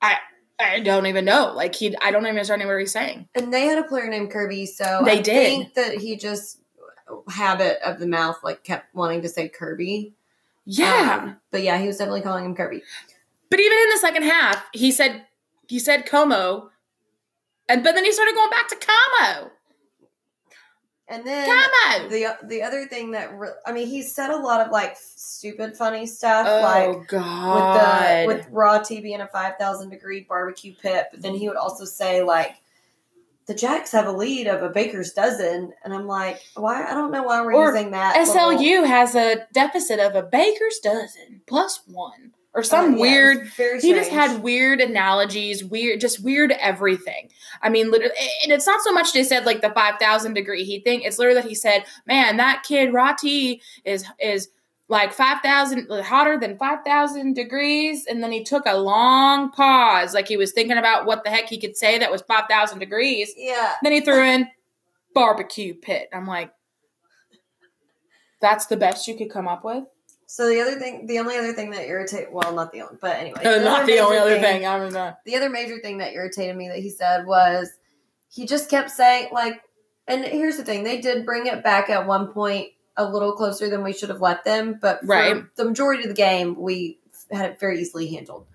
[0.00, 0.16] I
[0.62, 1.52] I don't even know.
[1.54, 3.28] Like he I don't even understand what he's saying.
[3.34, 5.46] And they had a player named Kirby, so They I did.
[5.46, 6.58] think that he just
[7.28, 10.14] habit of the mouth like kept wanting to say Kirby.
[10.64, 11.20] Yeah.
[11.22, 12.82] Um, but yeah, he was definitely calling him Kirby.
[13.50, 15.26] But even in the second half, he said
[15.68, 16.70] he said Como,
[17.68, 19.50] and but then he started going back to Como.
[21.08, 21.48] And then
[22.08, 25.76] the the other thing that re- I mean, he said a lot of like stupid,
[25.76, 28.26] funny stuff, oh like God.
[28.26, 31.08] with the with raw TV being a five thousand degree barbecue pit.
[31.10, 32.54] But then he would also say like,
[33.46, 36.84] the Jacks have a lead of a baker's dozen, and I'm like, why?
[36.84, 38.16] I don't know why we're Or using that.
[38.16, 43.48] little- SLU has a deficit of a baker's dozen plus one or some Uh, weird.
[43.82, 47.30] He just had weird analogies, weird, just weird everything.
[47.62, 50.64] I mean, literally, and it's not so much they said like the five thousand degree
[50.64, 51.02] heat thing.
[51.02, 54.48] It's literally that he said, "Man, that kid Roti is is
[54.88, 60.12] like five thousand hotter than five thousand degrees." And then he took a long pause,
[60.12, 62.80] like he was thinking about what the heck he could say that was five thousand
[62.80, 63.32] degrees.
[63.36, 63.74] yeah.
[63.82, 64.48] Then he threw in
[65.14, 66.08] barbecue pit.
[66.12, 66.52] I'm like,
[68.40, 69.84] that's the best you could come up with.
[70.32, 73.16] So the other thing, the only other thing that irritated, well, not the only, but
[73.16, 74.64] anyway, Uh, not the only other thing.
[74.64, 75.18] I was not.
[75.26, 77.68] The other major thing that irritated me that he said was
[78.30, 79.60] he just kept saying like,
[80.08, 83.68] and here's the thing, they did bring it back at one point a little closer
[83.68, 85.44] than we should have let them, but for Right.
[85.56, 86.98] the majority of the game we
[87.30, 88.46] had it very easily handled.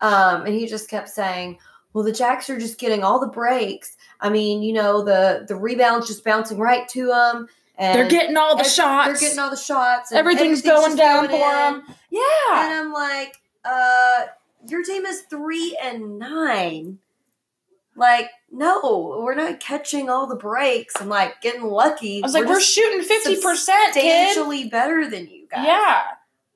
[0.00, 1.58] Um, and he just kept saying,
[1.92, 3.96] "Well, the Jacks are just getting all the breaks.
[4.20, 7.46] I mean, you know, the the rebounds just bouncing right to them."
[7.78, 9.08] And They're getting all the shots.
[9.08, 10.10] They're getting all the shots.
[10.10, 11.40] and Everything's, everything's going down for in.
[11.40, 11.82] them.
[12.10, 12.20] Yeah.
[12.50, 14.26] And I'm like, uh,
[14.68, 16.98] your team is three and nine.
[17.94, 22.22] Like, no, we're not catching all the breaks and like getting lucky.
[22.22, 24.70] I was like, we're, just shooting 50%, kid.
[24.70, 25.66] better than you guys.
[25.66, 26.02] Yeah.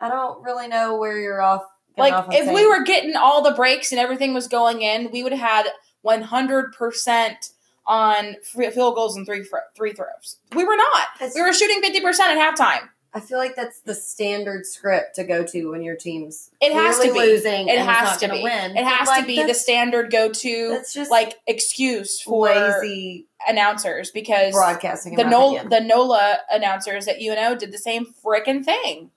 [0.00, 1.64] I don't really know where you're off.
[1.98, 5.22] Like, off if we were getting all the breaks and everything was going in, we
[5.22, 5.66] would have had
[6.04, 7.50] 100%
[7.86, 10.38] on free field goals and three fr- three throws.
[10.54, 11.06] We were not.
[11.16, 12.88] It's- We were shooting 50% at halftime.
[13.14, 16.98] I feel like that's the standard script to go to when your team's It has
[16.98, 17.18] to be.
[17.18, 17.68] losing.
[17.68, 18.42] It and has to be.
[18.42, 18.76] Win.
[18.76, 23.26] It has Like, to be the standard go to That's just like excuse for lazy
[23.48, 25.14] announcers because broadcasting.
[25.16, 29.10] the NOLA, the NOLA announcers at UNO did the same freaking thing.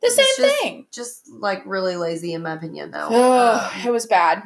[0.00, 0.86] The same just- thing.
[0.90, 3.08] just like really lazy in my opinion, though.
[3.10, 4.44] Ugh, Um, it was bad.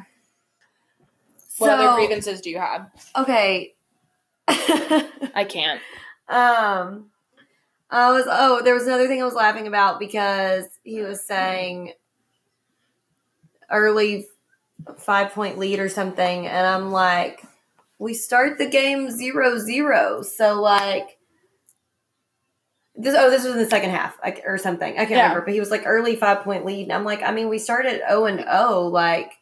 [1.59, 2.91] What so, other grievances do you have?
[3.17, 3.75] Okay.
[4.49, 5.81] I can't.
[6.29, 7.11] um,
[7.91, 11.93] I was oh, there was another thing I was laughing about because he was saying
[13.71, 14.27] early
[14.99, 17.43] five point lead or something, and I'm like,
[17.99, 21.19] we start the game zero zero, so like.
[22.99, 24.95] This, oh, this was in the second half I, or something.
[24.95, 25.23] I can't Yeah.
[25.25, 27.59] remember, but he was like early five point lead, and I'm like, I mean, we
[27.59, 28.81] started zero and zero.
[28.85, 29.33] Like,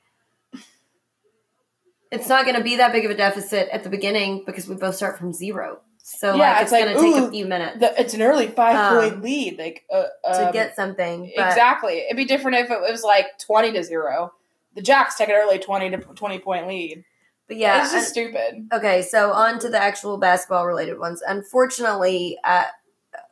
[2.14, 4.74] it's not going to be that big of a deficit at the beginning because we
[4.77, 5.81] both start from zero.
[5.98, 8.22] So Yeah, like, it's it's, like, going to take a few minutes The, it's an
[8.22, 9.59] early five point Um, lead.
[9.59, 11.33] Like uh, to um, get something.
[11.35, 11.98] But exactly.
[12.00, 14.33] It'd be different if it was like twenty to zero.
[14.74, 17.05] The Jacks take an early twenty to twenty point lead.
[17.48, 18.68] but yeah, it's just and- stupid.
[18.72, 21.22] Okay, so on to the actual basketball related ones.
[21.27, 22.64] Unfortunately, uh,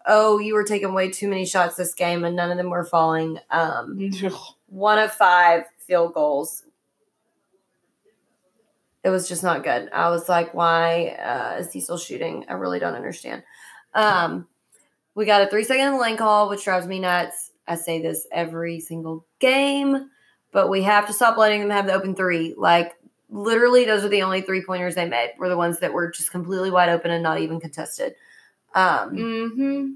[0.07, 2.85] oh, you were taking way too many shots this game, and none of them were
[2.85, 3.39] falling.
[3.51, 3.99] Um,
[4.67, 6.65] one of five field goals.
[9.05, 9.89] It was just not good.
[9.93, 12.45] I was like, why uh, is he still shooting?
[12.49, 13.43] I really don't understand.
[13.95, 14.47] Um,
[15.15, 17.51] we got a three second lane call, which drives me nuts.
[17.67, 20.09] I say this every single game,
[20.53, 22.55] but we have to stop letting them have the open three.
[22.57, 22.97] Like,
[23.29, 26.31] literally, those are the only three pointers they made, were the ones that were just
[26.31, 28.15] completely wide open and not even contested.
[28.75, 29.93] Um, mm-hmm.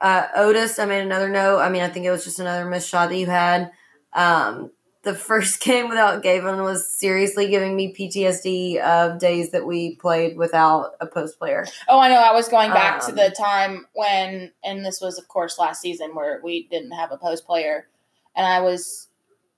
[0.00, 1.58] uh, Otis, I made another note.
[1.58, 3.70] I mean, I think it was just another missed shot that you had.
[4.12, 4.70] Um,
[5.02, 10.36] the first game without Gavin was seriously giving me PTSD of days that we played
[10.36, 11.66] without a post player.
[11.88, 12.16] Oh, I know.
[12.16, 15.80] I was going back to Um, the time when, and this was, of course, last
[15.80, 17.88] season where we didn't have a post player,
[18.36, 19.08] and I was,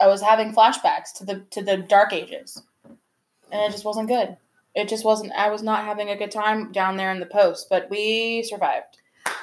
[0.00, 4.36] I was having flashbacks to the to the dark ages, and it just wasn't good.
[4.74, 5.32] It just wasn't.
[5.32, 8.98] I was not having a good time down there in the post, but we survived.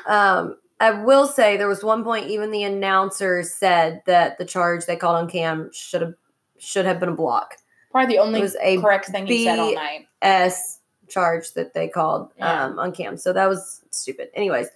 [0.08, 4.86] Um, I will say there was one point even the announcer said that the charge
[4.86, 6.14] they called on Cam should have
[6.58, 7.56] should have been a block.
[7.92, 10.08] Probably the only It was a correct thing he said all night.
[10.22, 12.66] S charge that they called Yeah.
[12.66, 13.18] um, on Cam.
[13.18, 14.30] So that was stupid.
[14.36, 14.68] Anyways,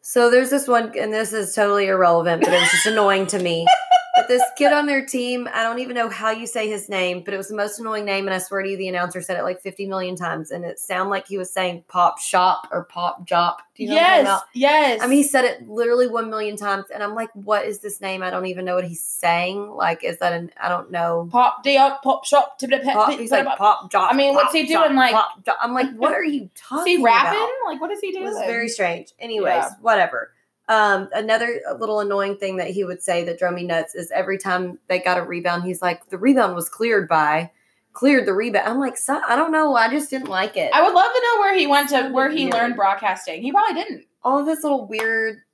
[0.00, 3.38] so there's this one, and this is totally irrelevant, but it was just annoying to
[3.40, 3.66] me.
[4.16, 7.22] But this kid on their team, I don't even know how you say his name,
[7.22, 8.26] but it was the most annoying name.
[8.26, 10.50] And I swear to you, the announcer said it like 50 million times.
[10.50, 13.58] And it sounded like he was saying pop shop or pop jop.
[13.76, 15.02] Do you know what I'm talking yes, yes.
[15.02, 16.86] I mean, he said it literally one million times.
[16.92, 18.22] And I'm like, what is this name?
[18.22, 19.68] I don't even know what he's saying.
[19.68, 21.28] Like, is that an, I don't know.
[21.30, 22.58] pop day pop shop.
[22.58, 23.92] Pop, he's like pop.
[23.92, 24.10] jop.
[24.10, 25.14] I mean, what's he doing, like-.
[25.60, 27.38] I'm like, what are you Is talking he rapping?
[27.38, 27.50] about?
[27.66, 28.24] Like, what is he doing?
[28.24, 29.12] It was very strange.
[29.20, 30.30] Anyways, whatever.
[30.68, 34.38] Um, another little annoying thing that he would say that drove me nuts is every
[34.38, 37.52] time they got a rebound, he's like, "The rebound was cleared by,
[37.92, 40.72] cleared the rebound." I'm like, so, I don't know, I just didn't like it.
[40.74, 43.42] I would love to know where he went to, where he learned broadcasting.
[43.42, 44.06] He probably didn't.
[44.24, 45.45] All of this little weird, uh,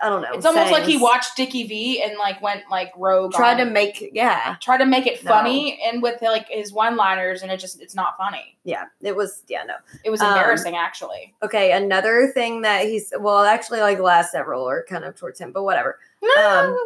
[0.00, 0.28] I don't know.
[0.32, 3.32] It's almost like he watched Dickie V and like went like rogue.
[3.32, 5.30] tried to make, yeah, try to make it No.
[5.30, 8.56] funny and with like his one-liners, and it just it's not funny.
[8.62, 8.84] yeah.
[9.00, 9.74] It was, yeah, no.
[10.04, 11.34] It was Um, embarrassing, actually.
[11.42, 15.40] Okay, another thing that he's well, actually, like the last several are kind of towards
[15.40, 15.98] him, but whatever.
[16.46, 16.78] um,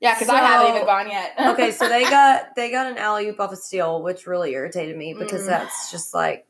[0.00, 1.34] yeah, because I haven't even gone yet.
[1.52, 4.96] okay, so they got they got an alley oop off a steal, which really irritated
[4.96, 5.46] me because Mm.
[5.48, 6.46] that's just like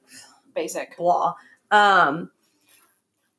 [0.55, 0.97] basic.
[0.97, 1.35] blah.
[1.71, 2.31] Um,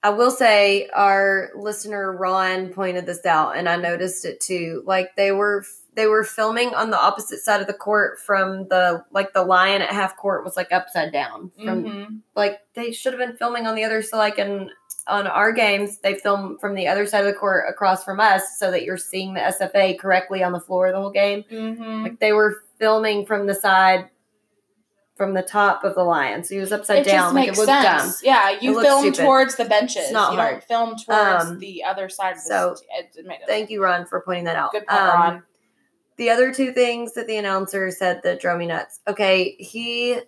[0.08, 4.82] I will say our listener Ron pointed this out, and I noticed it too.
[4.86, 5.66] Like they were
[5.96, 9.82] they were filming on the opposite side of the court from the like the lion
[9.82, 12.20] at half court was like upside down from Mhm.
[12.36, 14.70] like they should have been filming on the other side like in
[15.08, 18.60] on our games they film from the other side of the court across from us
[18.60, 22.04] so that you're seeing the SFA correctly on the floor the whole game Mhm.
[22.04, 24.08] like they were filming from the side
[25.18, 27.58] from the top of the lion so he was upside It down just like it
[27.58, 28.04] looked sense.
[28.04, 30.04] dumb Yeah, you film towards the benches.
[30.04, 30.64] It's not you hard.
[30.64, 32.32] film towards Um, the other side.
[32.38, 35.20] Of the so, it, it thank you ron for pointing that out Good point, Um,
[35.20, 35.44] Ron.
[36.18, 39.00] the other two things that the announcer said that drove me nuts.
[39.08, 40.20] Okay, he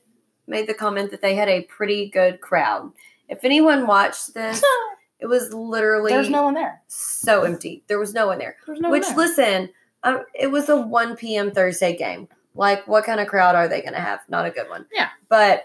[0.48, 2.92] made the comment that they had a pretty good crowd.
[3.28, 4.64] If anyone watched this,
[5.20, 6.82] it was literally There's no one there.
[6.88, 7.84] so empty.
[7.88, 8.56] There was no one there.
[8.66, 9.28] There's no Which, one there.
[9.28, 9.70] listen,
[10.04, 11.52] um, it was a 1 p.m.
[11.52, 12.28] Thursday game.
[12.60, 14.20] Like, what kind of crowd are they going to have?
[14.28, 14.86] Not a good one.
[14.92, 15.08] Yeah.
[15.30, 15.64] But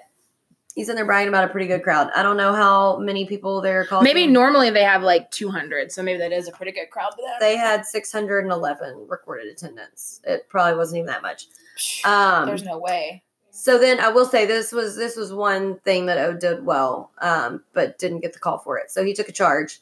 [0.77, 2.09] he's in there bragging about a pretty good crowd.
[2.15, 4.05] I don't know how many people they're calling.
[4.05, 7.23] Maybe normally they have like 200, so maybe that is a pretty good crowd for
[7.23, 7.35] them.
[7.41, 10.21] They had 611 recorded attendance.
[10.23, 11.49] It probably wasn't even that much.
[12.05, 13.25] Um, There's no way.
[13.51, 17.11] So then I will say this was this was one thing that O did well,
[17.19, 18.91] um, but didn't get the call for it.
[18.91, 19.81] So he took a charge.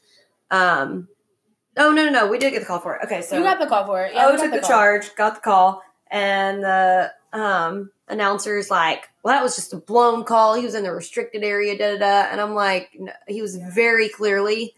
[0.51, 1.09] Um,
[1.79, 3.05] oh no no no, we did get the call for it.
[3.05, 4.13] Okay, so you got the call for it.
[4.15, 4.69] Yeah, O took the, call.
[4.69, 10.23] charge, got the call, and the um, announcer's like, "Well, that was just a blown
[10.25, 10.55] call.
[10.55, 12.29] He was in the restricted area." Da da da.
[12.31, 14.75] And I'm like, no, he was very clearly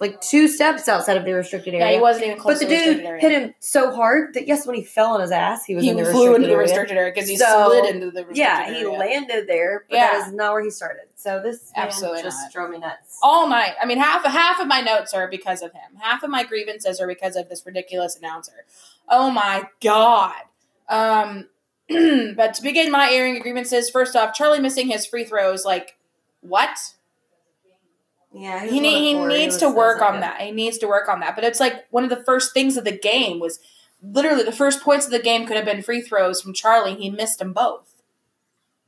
[0.00, 1.86] like two steps outside of the restricted area.
[1.88, 4.76] Yeah, he wasn't even close but the dude hit him so hard that yes, when
[4.76, 6.62] he fell on his ass, he was he in the flew into restricted the area.
[6.62, 8.90] restricted area because he So, slid into the restricted Yeah, he area.
[8.96, 10.12] landed there, but Yeah.
[10.12, 11.02] that is not where he started.
[11.16, 12.52] So this Absolutely just not.
[12.52, 13.18] drove me nuts.
[13.24, 13.72] all night.
[13.82, 15.96] I mean, half half of my notes are because of him.
[15.98, 18.64] Half of my grievances are because of this ridiculous announcer.
[19.08, 20.42] Oh my god.
[20.88, 21.48] Um,
[21.88, 25.64] but to begin my airing grievances, first off, Charlie missing his free throws.
[25.64, 25.96] Like,
[26.40, 26.78] what?
[28.32, 30.40] Yeah, He, need, he needs to work on that.
[30.40, 31.34] He needs to work on that.
[31.34, 33.58] But it's like one of the first things of the game was
[34.02, 36.94] literally the first points of the game could have been free throws from Charlie.
[36.94, 37.94] He missed them both.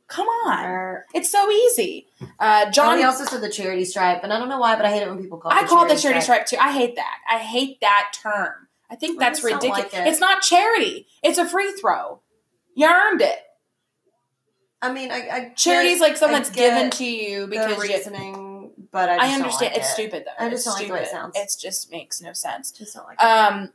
[0.09, 2.09] Come on, it's so easy.
[2.41, 3.01] Uh, John.
[3.05, 5.23] Also said the charity stripe, and I don't know why, but I hate it when
[5.23, 5.53] people call.
[5.53, 6.57] it I call it the charity stripe too.
[6.61, 7.19] I hate that.
[7.31, 8.67] I hate that term.
[8.90, 9.79] I think that's ridiculous.
[9.92, 10.07] like it.
[10.09, 11.07] It's not charity.
[11.22, 12.20] It's a free throw.
[12.74, 13.38] You earned it.
[14.83, 17.94] I mean, I, I Charity's get- like something that's given to you the because you,
[17.94, 19.72] reasoning, but I, just I understand.
[19.72, 19.92] like it's it.
[19.92, 20.44] stupid though.
[20.44, 21.20] I just It's don't like the way it stupid.
[21.20, 21.37] sounds.
[21.37, 22.70] It just makes no sense.
[22.72, 23.24] Just don't like it.
[23.24, 23.70] Um,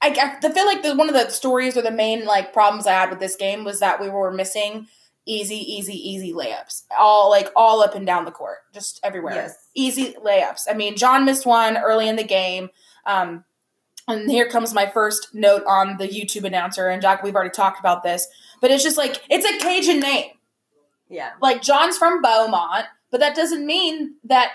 [0.00, 2.92] I, I feel like the, one of the stories or the main like problems I
[2.92, 4.86] had with this game was that we were missing
[5.26, 9.34] easy, easy, easy layups, all like all up and down the court, just everywhere.
[9.34, 9.68] Yes.
[9.74, 10.62] Easy layups.
[10.70, 12.70] I mean, John missed one early in the game.
[13.06, 13.44] Um,
[14.08, 16.88] and here comes my first note on the YouTube announcer.
[16.88, 18.26] And Jack, we've already talked about this,
[18.60, 20.30] but it's just like it's a Cajun name.
[21.08, 24.50] yeah, Like John's from Beaumont, but that doesn't mean that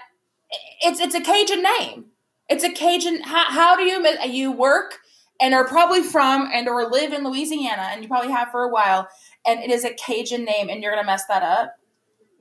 [0.82, 2.06] it's it's a Cajun name.
[2.50, 3.22] It's a Cajun.
[3.24, 5.00] How, how do you you work
[5.39, 8.70] and are probably from and or live in Louisiana, and you probably have for a
[8.70, 9.08] while,
[9.46, 11.76] and it is a Cajun name, and you're gonna mess that up?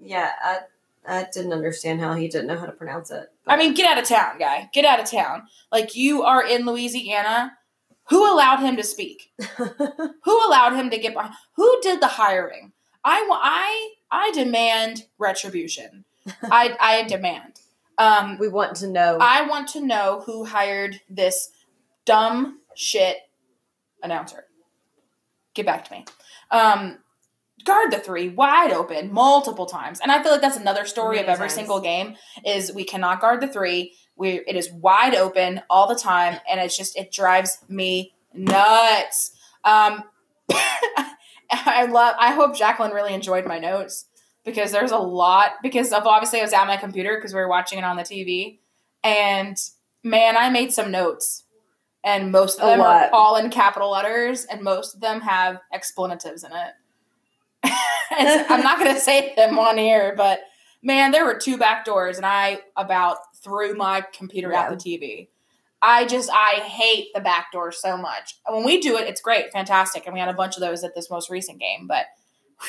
[0.05, 0.33] yeah.
[0.43, 0.59] I
[1.07, 3.29] I didn't understand how he didn't know how to pronounce it.
[3.47, 4.69] I mean, get out of town, guy.
[4.73, 5.49] Get out of town.
[5.71, 7.57] Like you are in Louisiana.
[8.09, 9.33] Who allowed him to speak?
[9.57, 11.35] Who allowed him to get behind?
[11.57, 12.73] Who did the hiring?
[13.05, 16.05] I I I demand retribution.
[16.43, 17.61] I I demand.
[17.99, 19.19] Um, we want to know.
[19.21, 21.51] I want to know who hired this
[22.05, 23.19] dumb shit
[24.03, 24.45] announcer.
[25.55, 26.05] Get back to me.
[26.51, 26.99] Um,
[27.65, 30.01] guard the three wide open multiple times.
[30.01, 31.55] And I feel like that's another story Many of every times.
[31.55, 33.95] single game is we cannot guard the three.
[34.17, 39.33] We it is wide open all the time, and it's just it drives me nuts.
[39.65, 40.05] Um,
[41.51, 42.15] I love.
[42.19, 44.07] I hope Jacqueline really enjoyed my notes
[44.45, 45.53] because there's a lot.
[45.63, 48.03] Because of obviously I was at my computer because we were watching it on the
[48.03, 48.59] TV,
[49.03, 49.57] and
[50.03, 51.45] man, I made some notes,
[52.05, 56.45] and most of them are all in capital letters, and most of them have explanatives
[56.45, 56.73] in it.
[58.11, 60.41] I'm not going to say them on here, but
[60.83, 64.77] man, there were two back doors, and I about threw my computer out Yeah.
[64.77, 65.29] the TV.
[65.85, 68.37] I just I hate the back door so much.
[68.49, 70.95] When we do it, it's great, fantastic, and we had a bunch of those at
[70.95, 71.87] this most recent game.
[71.89, 72.07] But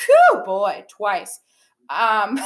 [0.06, 1.38] whew, boy, twice.
[1.90, 2.40] Um,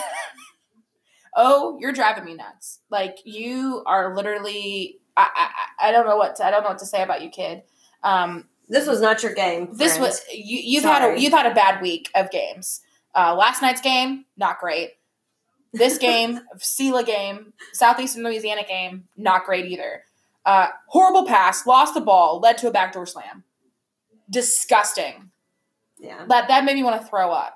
[1.36, 2.80] oh, you're driving me nuts.
[2.90, 5.00] Like you are literally.
[5.16, 7.30] I, I I don't know what to, I don't know what to say about you,
[7.30, 7.62] kid.
[8.04, 9.70] Um, This was not your game.
[9.76, 10.60] this was you.
[10.62, 12.80] You've had a you've had a bad week of games.
[13.14, 14.92] Uh, last night's game, not great.
[15.72, 20.04] This game, Sela game, Southeastern Louisiana game, not great either.
[20.44, 23.44] Uh, horrible pass, lost the ball, led to a backdoor slam.
[24.30, 25.30] Disgusting.
[25.98, 26.24] yeah.
[26.28, 27.54] That that made me want to throw up.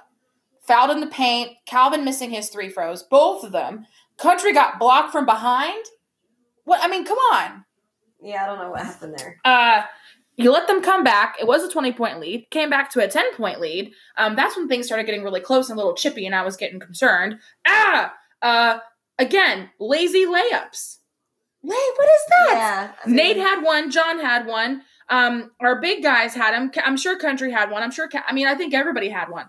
[0.63, 1.53] Fouled in the paint.
[1.67, 3.87] Calvin missing his three throws, both of them.
[4.17, 5.85] Country got blocked from behind.
[6.65, 7.65] What I mean, come on.
[8.23, 9.39] Yeah, I don't know what happened there.
[9.45, 9.83] Uh,
[10.37, 11.37] you let them come back.
[11.41, 13.93] It was a 20 point lead, came back to a 10 point lead.
[14.17, 16.57] Um, that's when things started getting really close and a little chippy, and I was
[16.57, 17.39] getting concerned.
[17.67, 18.79] Ah, uh,
[19.19, 20.99] again, lazy layups.
[21.65, 22.53] Lay, what is that?
[22.53, 22.93] Yeah.
[23.05, 23.91] I mean, Nate had one.
[23.91, 24.83] John had one.
[25.09, 26.73] Um, our big guys had them.
[26.85, 27.83] I'm sure Country had one.
[27.83, 28.09] I'm sure.
[28.27, 29.47] I mean, I think everybody had one.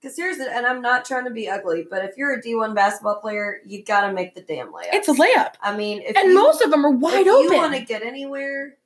[0.00, 2.74] Because here's the, and I'm not trying to be ugly, but if you're a D1
[2.74, 4.88] basketball player, you got to make the damn layup.
[4.94, 7.52] It's a layup, I mean, if and you, most of them are wide if you
[7.52, 8.78] want to get anywhere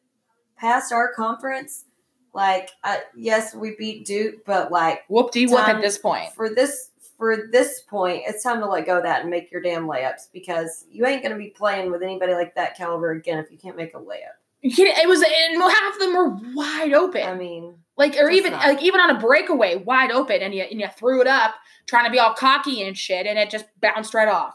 [0.56, 1.84] past our conference,
[2.32, 6.32] like I, yes, we beat Duke, but like Whoop de whoop at this point.
[6.32, 9.62] for this for this point, it's time to let go of that and make your
[9.62, 13.50] damn layups because you ain't gonna be playing with anybody like that caliber again if
[13.50, 14.36] you can't make a layup.
[14.62, 17.22] Yeah, It was, and half of them were wide open.
[17.22, 18.66] I mean, like or even not.
[18.66, 21.54] like even on a breakaway wide open and you and you threw it up
[21.86, 24.54] trying to be all cocky and shit and it just bounced right off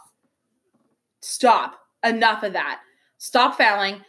[1.21, 2.81] stop enough of that
[3.17, 4.01] stop fouling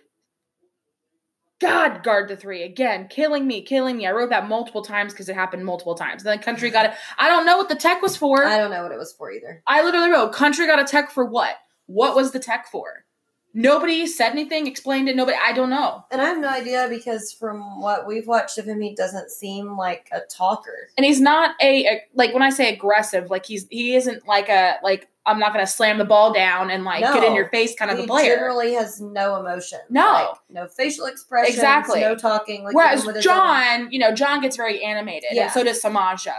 [1.61, 2.63] god guard the three.
[2.63, 4.07] Again killing me killing me.
[4.07, 6.23] I wrote that multiple times because it happened multiple times.
[6.23, 6.93] Then country got it.
[7.19, 8.45] I don't know what the tech was for.
[8.45, 9.63] I don't know what it was for either.
[9.67, 11.55] i literally wrote country got a tech for what?
[11.87, 13.05] What was the tech for
[13.53, 17.33] nobody said anything explained it nobody i don't know And I have no idea because
[17.33, 20.89] from what we've watched of him, he doesn't seem like a talker.
[20.97, 24.49] and he's not a, a- like when I say aggressive, like he's he isn't like
[24.49, 27.75] a like I'm not gonna slam the ball down and like get in your face
[27.75, 28.35] kind of he a player.
[28.37, 29.79] generally has no emotion.
[29.91, 30.13] No.
[30.13, 31.53] Like, no facial expression.
[31.55, 32.01] Exactly.
[32.01, 32.65] No talking.
[32.65, 35.45] Like Whereas his own- John, you know, John gets very animated, Yeah.
[35.45, 36.35] and so does Samaja.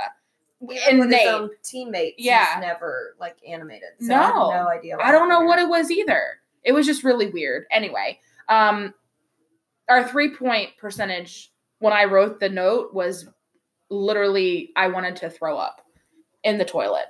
[0.63, 1.21] even and Nate.
[1.21, 2.55] his own teammates, Yeah.
[2.55, 3.89] he's never like animated.
[3.99, 4.15] So No.
[4.49, 4.97] I have no idea.
[5.01, 6.39] I don't know what it was either.
[6.63, 7.65] It was just really weird.
[7.71, 8.93] Anyway, um,
[9.89, 13.27] our three point percentage when I wrote the note was
[13.89, 15.81] literally I wanted to throw up
[16.43, 17.05] in the toilet.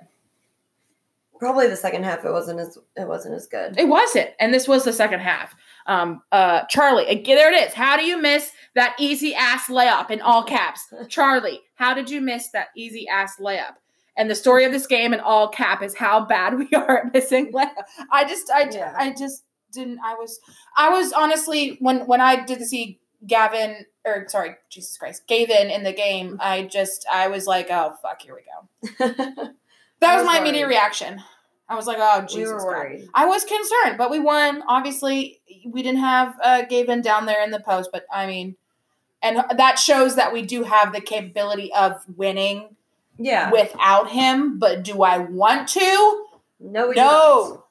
[1.40, 2.24] Probably the second half.
[2.24, 3.78] It wasn't as it wasn't as good.
[3.78, 5.56] It wasn't, and this was the second half.
[5.88, 7.74] Um, uh, Charlie, again, there it is.
[7.74, 10.82] How do you miss that easy ass layup in all caps?
[11.08, 13.74] Charlie, how did you miss that easy ass layup?
[14.18, 17.14] And the story of this game in all cap is how bad we are at
[17.14, 17.86] missing layup.
[18.12, 18.94] I just, I, Yeah.
[18.98, 20.00] I just didn't.
[20.04, 20.40] I was,
[20.76, 25.84] I was honestly when when I did see Gavin or sorry, Jesus Christ, Gavin in
[25.84, 26.38] the game.
[26.40, 28.42] I just, I was like, oh fuck, here we
[29.08, 29.48] go.
[30.02, 31.22] That was was my immediate reaction.
[31.70, 33.08] I was like, oh Jesus we.
[33.14, 34.64] I was concerned, but we won.
[34.68, 38.56] Obviously, we didn't have uh, Gavin down there in the post, but I mean,
[39.22, 42.76] and that shows that we do have the capability of winning
[43.24, 43.52] Yeah.
[43.52, 44.60] without him.
[44.60, 46.26] But do I want to?
[46.60, 46.94] no.
[46.94, 46.96] don't.
[46.96, 47.64] No.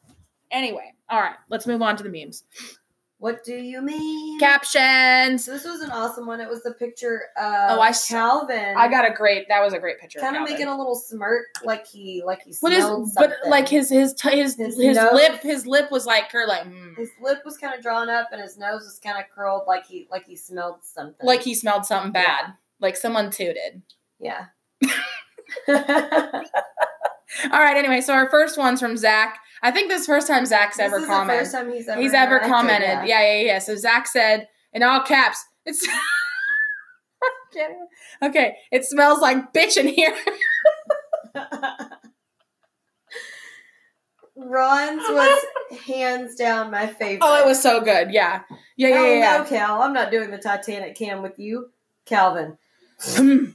[0.51, 2.43] Anyway, all right, let's move on to the memes.
[3.19, 4.41] What do you mean?
[4.41, 5.45] Captions.
[5.45, 6.41] This was an awesome one.
[6.41, 8.75] It was the picture of Oh, I Calvin.
[8.77, 9.47] I got a great.
[9.49, 10.19] That was a great picture.
[10.21, 10.55] kind of Calvin.
[10.55, 13.15] making a little smirk, like he like he What smelled is?
[13.15, 16.65] But like his his t- his His his, lip his lip was like her like
[16.65, 19.65] mm, his lip was kind of drawn up and his nose was kind of curled,
[19.67, 21.27] like he like he smelled something.
[21.27, 23.83] like he smelled something bad, like someone tooted.
[24.19, 24.47] yeah.
[25.69, 25.75] All
[27.61, 27.77] right.
[27.77, 29.39] Anyway, so our first one's from Zach.
[29.63, 31.41] I think this is the first time Zach's this ever commented.
[31.43, 32.89] first time he's ever He's ever commented.
[32.89, 33.05] yeah.
[33.05, 33.33] Yeah.
[33.35, 35.87] yeah, yeah, So Zach said in all caps, "It's
[38.23, 38.55] okay.
[38.73, 40.17] It smells like bitch in here."
[44.37, 45.45] Ron's was
[45.87, 47.21] hands down my favorite.
[47.23, 48.11] oh, it was so good.
[48.11, 48.43] Yeah.
[48.77, 48.89] Yeah.
[48.89, 48.97] Yeah.
[48.99, 49.19] Oh Yeah.
[49.19, 49.37] yeah.
[49.39, 49.83] no, Cal!
[49.83, 51.71] I'm not doing the Titanic cam with you,
[52.07, 52.57] Calvin.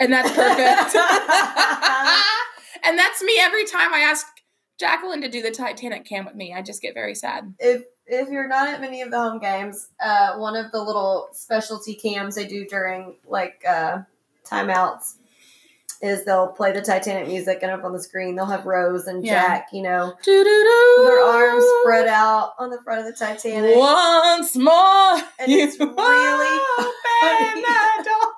[0.00, 0.94] And that's perfect.
[2.84, 4.26] and that's me every time I ask
[4.78, 6.54] Jacqueline to do the Titanic cam with me.
[6.54, 7.54] I just get very sad.
[7.58, 11.28] if if you're not at many of the home games, uh, one of the little
[11.32, 13.98] specialty cams they do during like uh,
[14.44, 15.14] timeouts
[16.02, 19.22] is they'll play the Titanic music and up on the screen they'll have Rose and
[19.24, 19.46] Yeah.
[19.46, 21.04] Jack, you know, Doo-doo-doo.
[21.04, 23.76] their arms spread out on the front of the Titanic.
[23.76, 24.72] Once more.
[25.38, 25.90] And it's really
[26.78, 28.32] open the door.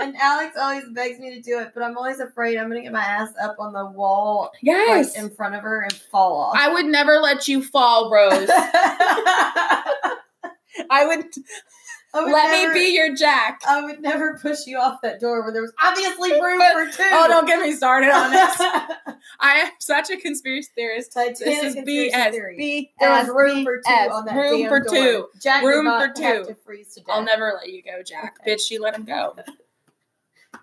[0.00, 2.92] And Alex always begs me to do it, but I'm always afraid I'm gonna get
[2.92, 5.14] my ass up on the wall Yes.
[5.14, 6.56] like in front of her and fall off.
[6.58, 8.48] I would never let you fall, Rose.
[10.92, 11.24] I would
[12.12, 13.60] I would let never- me be your Jack.
[13.68, 16.86] I would never push you off that door where there was obviously room But- for
[16.96, 17.08] two.
[17.12, 18.56] Oh, don't get me started on this.
[19.40, 21.12] I am such a conspiracy theorist.
[21.12, 22.30] Titanic This is BS.
[22.32, 22.92] theory.
[22.98, 23.34] There was BS.
[23.34, 24.92] room for two on that Room damn for door.
[24.94, 25.28] two.
[25.40, 26.44] Jack Room for two.
[26.46, 27.08] to freeze to death.
[27.14, 28.38] I'll never let you go, Jack.
[28.40, 28.54] Okay.
[28.54, 29.36] Bitch, she let him go.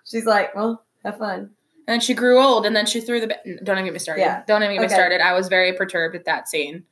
[0.05, 1.51] She's like, well, have fun.
[1.87, 3.27] And then she grew old, and then she threw the.
[3.27, 4.21] Ba- Don't even get me started.
[4.21, 4.43] Yeah.
[4.47, 4.93] Don't even get Okay.
[4.93, 5.21] me started.
[5.21, 6.83] I was very perturbed at that scene.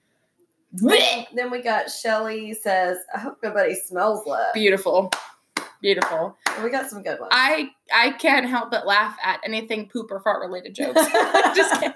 [0.72, 4.54] Then we got Shelly says, I hope nobody smells love.
[4.54, 5.10] Beautiful,
[5.82, 6.36] beautiful.
[6.64, 7.30] We got some good ones.
[7.34, 11.00] I I can't help but laugh at anything poop or fart related jokes.
[11.56, 11.96] just can't.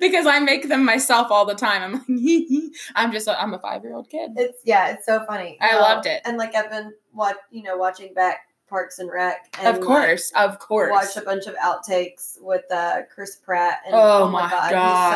[0.00, 1.82] because I make them myself all the time.
[1.82, 4.32] I'm like, I'm just a, I'm a five year old kid.
[4.36, 5.58] It's yeah, it's so funny.
[5.60, 6.22] I Um, loved it.
[6.24, 8.38] And like I've been what you know watching back
[8.74, 9.56] Parks and Rec.
[9.60, 10.90] And Of course, of course.
[10.90, 13.78] Watched a bunch of outtakes with uh, Chris Pratt.
[13.86, 14.74] And Oh my god, he's so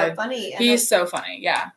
[0.08, 0.16] God.
[0.16, 0.52] funny.
[0.52, 1.40] And He's so funny.
[1.42, 1.70] Yeah.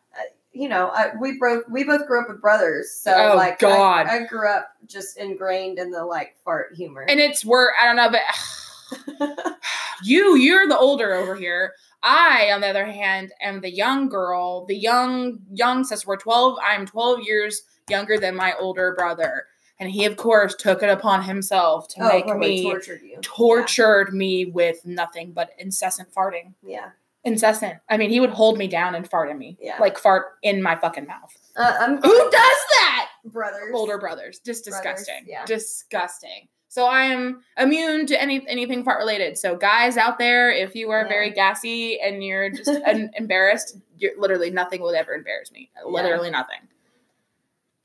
[0.53, 1.65] you know, I, we broke.
[1.71, 4.05] We both grew up with brothers, so Oh, like, God.
[4.05, 7.01] I, I grew up just ingrained in the like fart humor.
[7.09, 9.47] And it's where I don't know, but
[10.03, 11.73] you you're the older over here.
[12.03, 16.07] I, on the other hand, am the young girl, the young young sister.
[16.07, 16.57] We're twelve.
[16.63, 19.45] I'm twelve years younger than my older brother,
[19.81, 23.17] and he, of course, took it upon himself to oh, make me tortured you.
[23.21, 26.53] tortured me with nothing but incessant farting.
[26.63, 26.91] Yeah,
[27.25, 27.75] Incessant.
[27.89, 29.77] I mean, he would hold me down and fart at me, Yeah.
[29.79, 31.35] like fart in my fucking mouth.
[31.55, 33.09] Uh, I'm Who does that?
[33.25, 33.71] brothers.
[33.75, 34.39] older brothers.
[34.39, 35.25] Just Brothers, disgusting.
[35.27, 35.45] yeah.
[35.45, 36.47] Disgusting.
[36.69, 39.37] So I am immune to any anything fart related.
[39.37, 41.09] So guys out there, if you are Yeah.
[41.09, 45.69] very gassy and you're just un- embarrassed, you're literally nothing will ever embarrass me.
[45.85, 46.59] Literally nothing.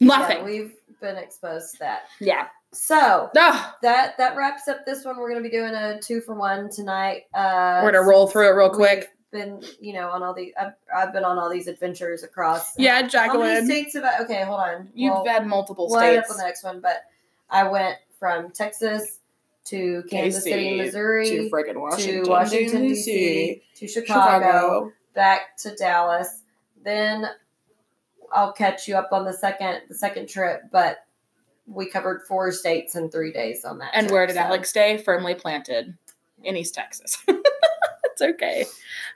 [0.00, 0.38] Nothing.
[0.38, 2.02] Yeah, we've been exposed to that.
[2.20, 2.48] Yeah.
[2.72, 3.74] So Ugh.
[3.82, 5.16] that that wraps up this one.
[5.18, 7.22] We're gonna be doing a two for one tonight.
[7.32, 9.10] Uh, We're gonna roll through it real quick.
[9.32, 12.78] Been you know on all the I've, I've been on all these adventures across.
[12.78, 13.66] Yeah, How many Jacqueline.
[13.66, 14.18] states have I?
[14.24, 14.88] Okay, hold on.
[14.94, 16.32] You've Well, had multiple we'll end up states.
[16.38, 17.04] on the next one, but
[17.50, 19.20] I went from Texas
[19.66, 24.92] to Kansas City, Missouri, to friggin' Washington, to Washington D.C., to Chicago, Chicago.
[25.14, 26.42] back to Dallas.
[26.84, 27.26] Then
[28.32, 30.98] I'll catch you up on the second the second trip, but
[31.66, 33.90] we covered four states in three days on that.
[33.94, 34.98] And trip, where did so- Alex stay?
[34.98, 35.96] Firmly planted
[36.44, 37.18] in East Texas.
[37.28, 38.64] it's okay.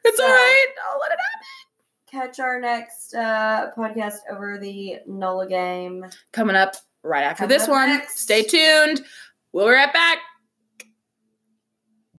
[0.04, 0.66] It's So- all right.
[0.92, 2.28] I'll let it happen.
[2.36, 6.06] catch our next uh, podcast over the NOLA game?
[6.32, 7.88] coming up right after Coming this one.
[7.88, 8.18] next.
[8.18, 9.02] Stay tuned.
[9.52, 10.18] We'll be right back.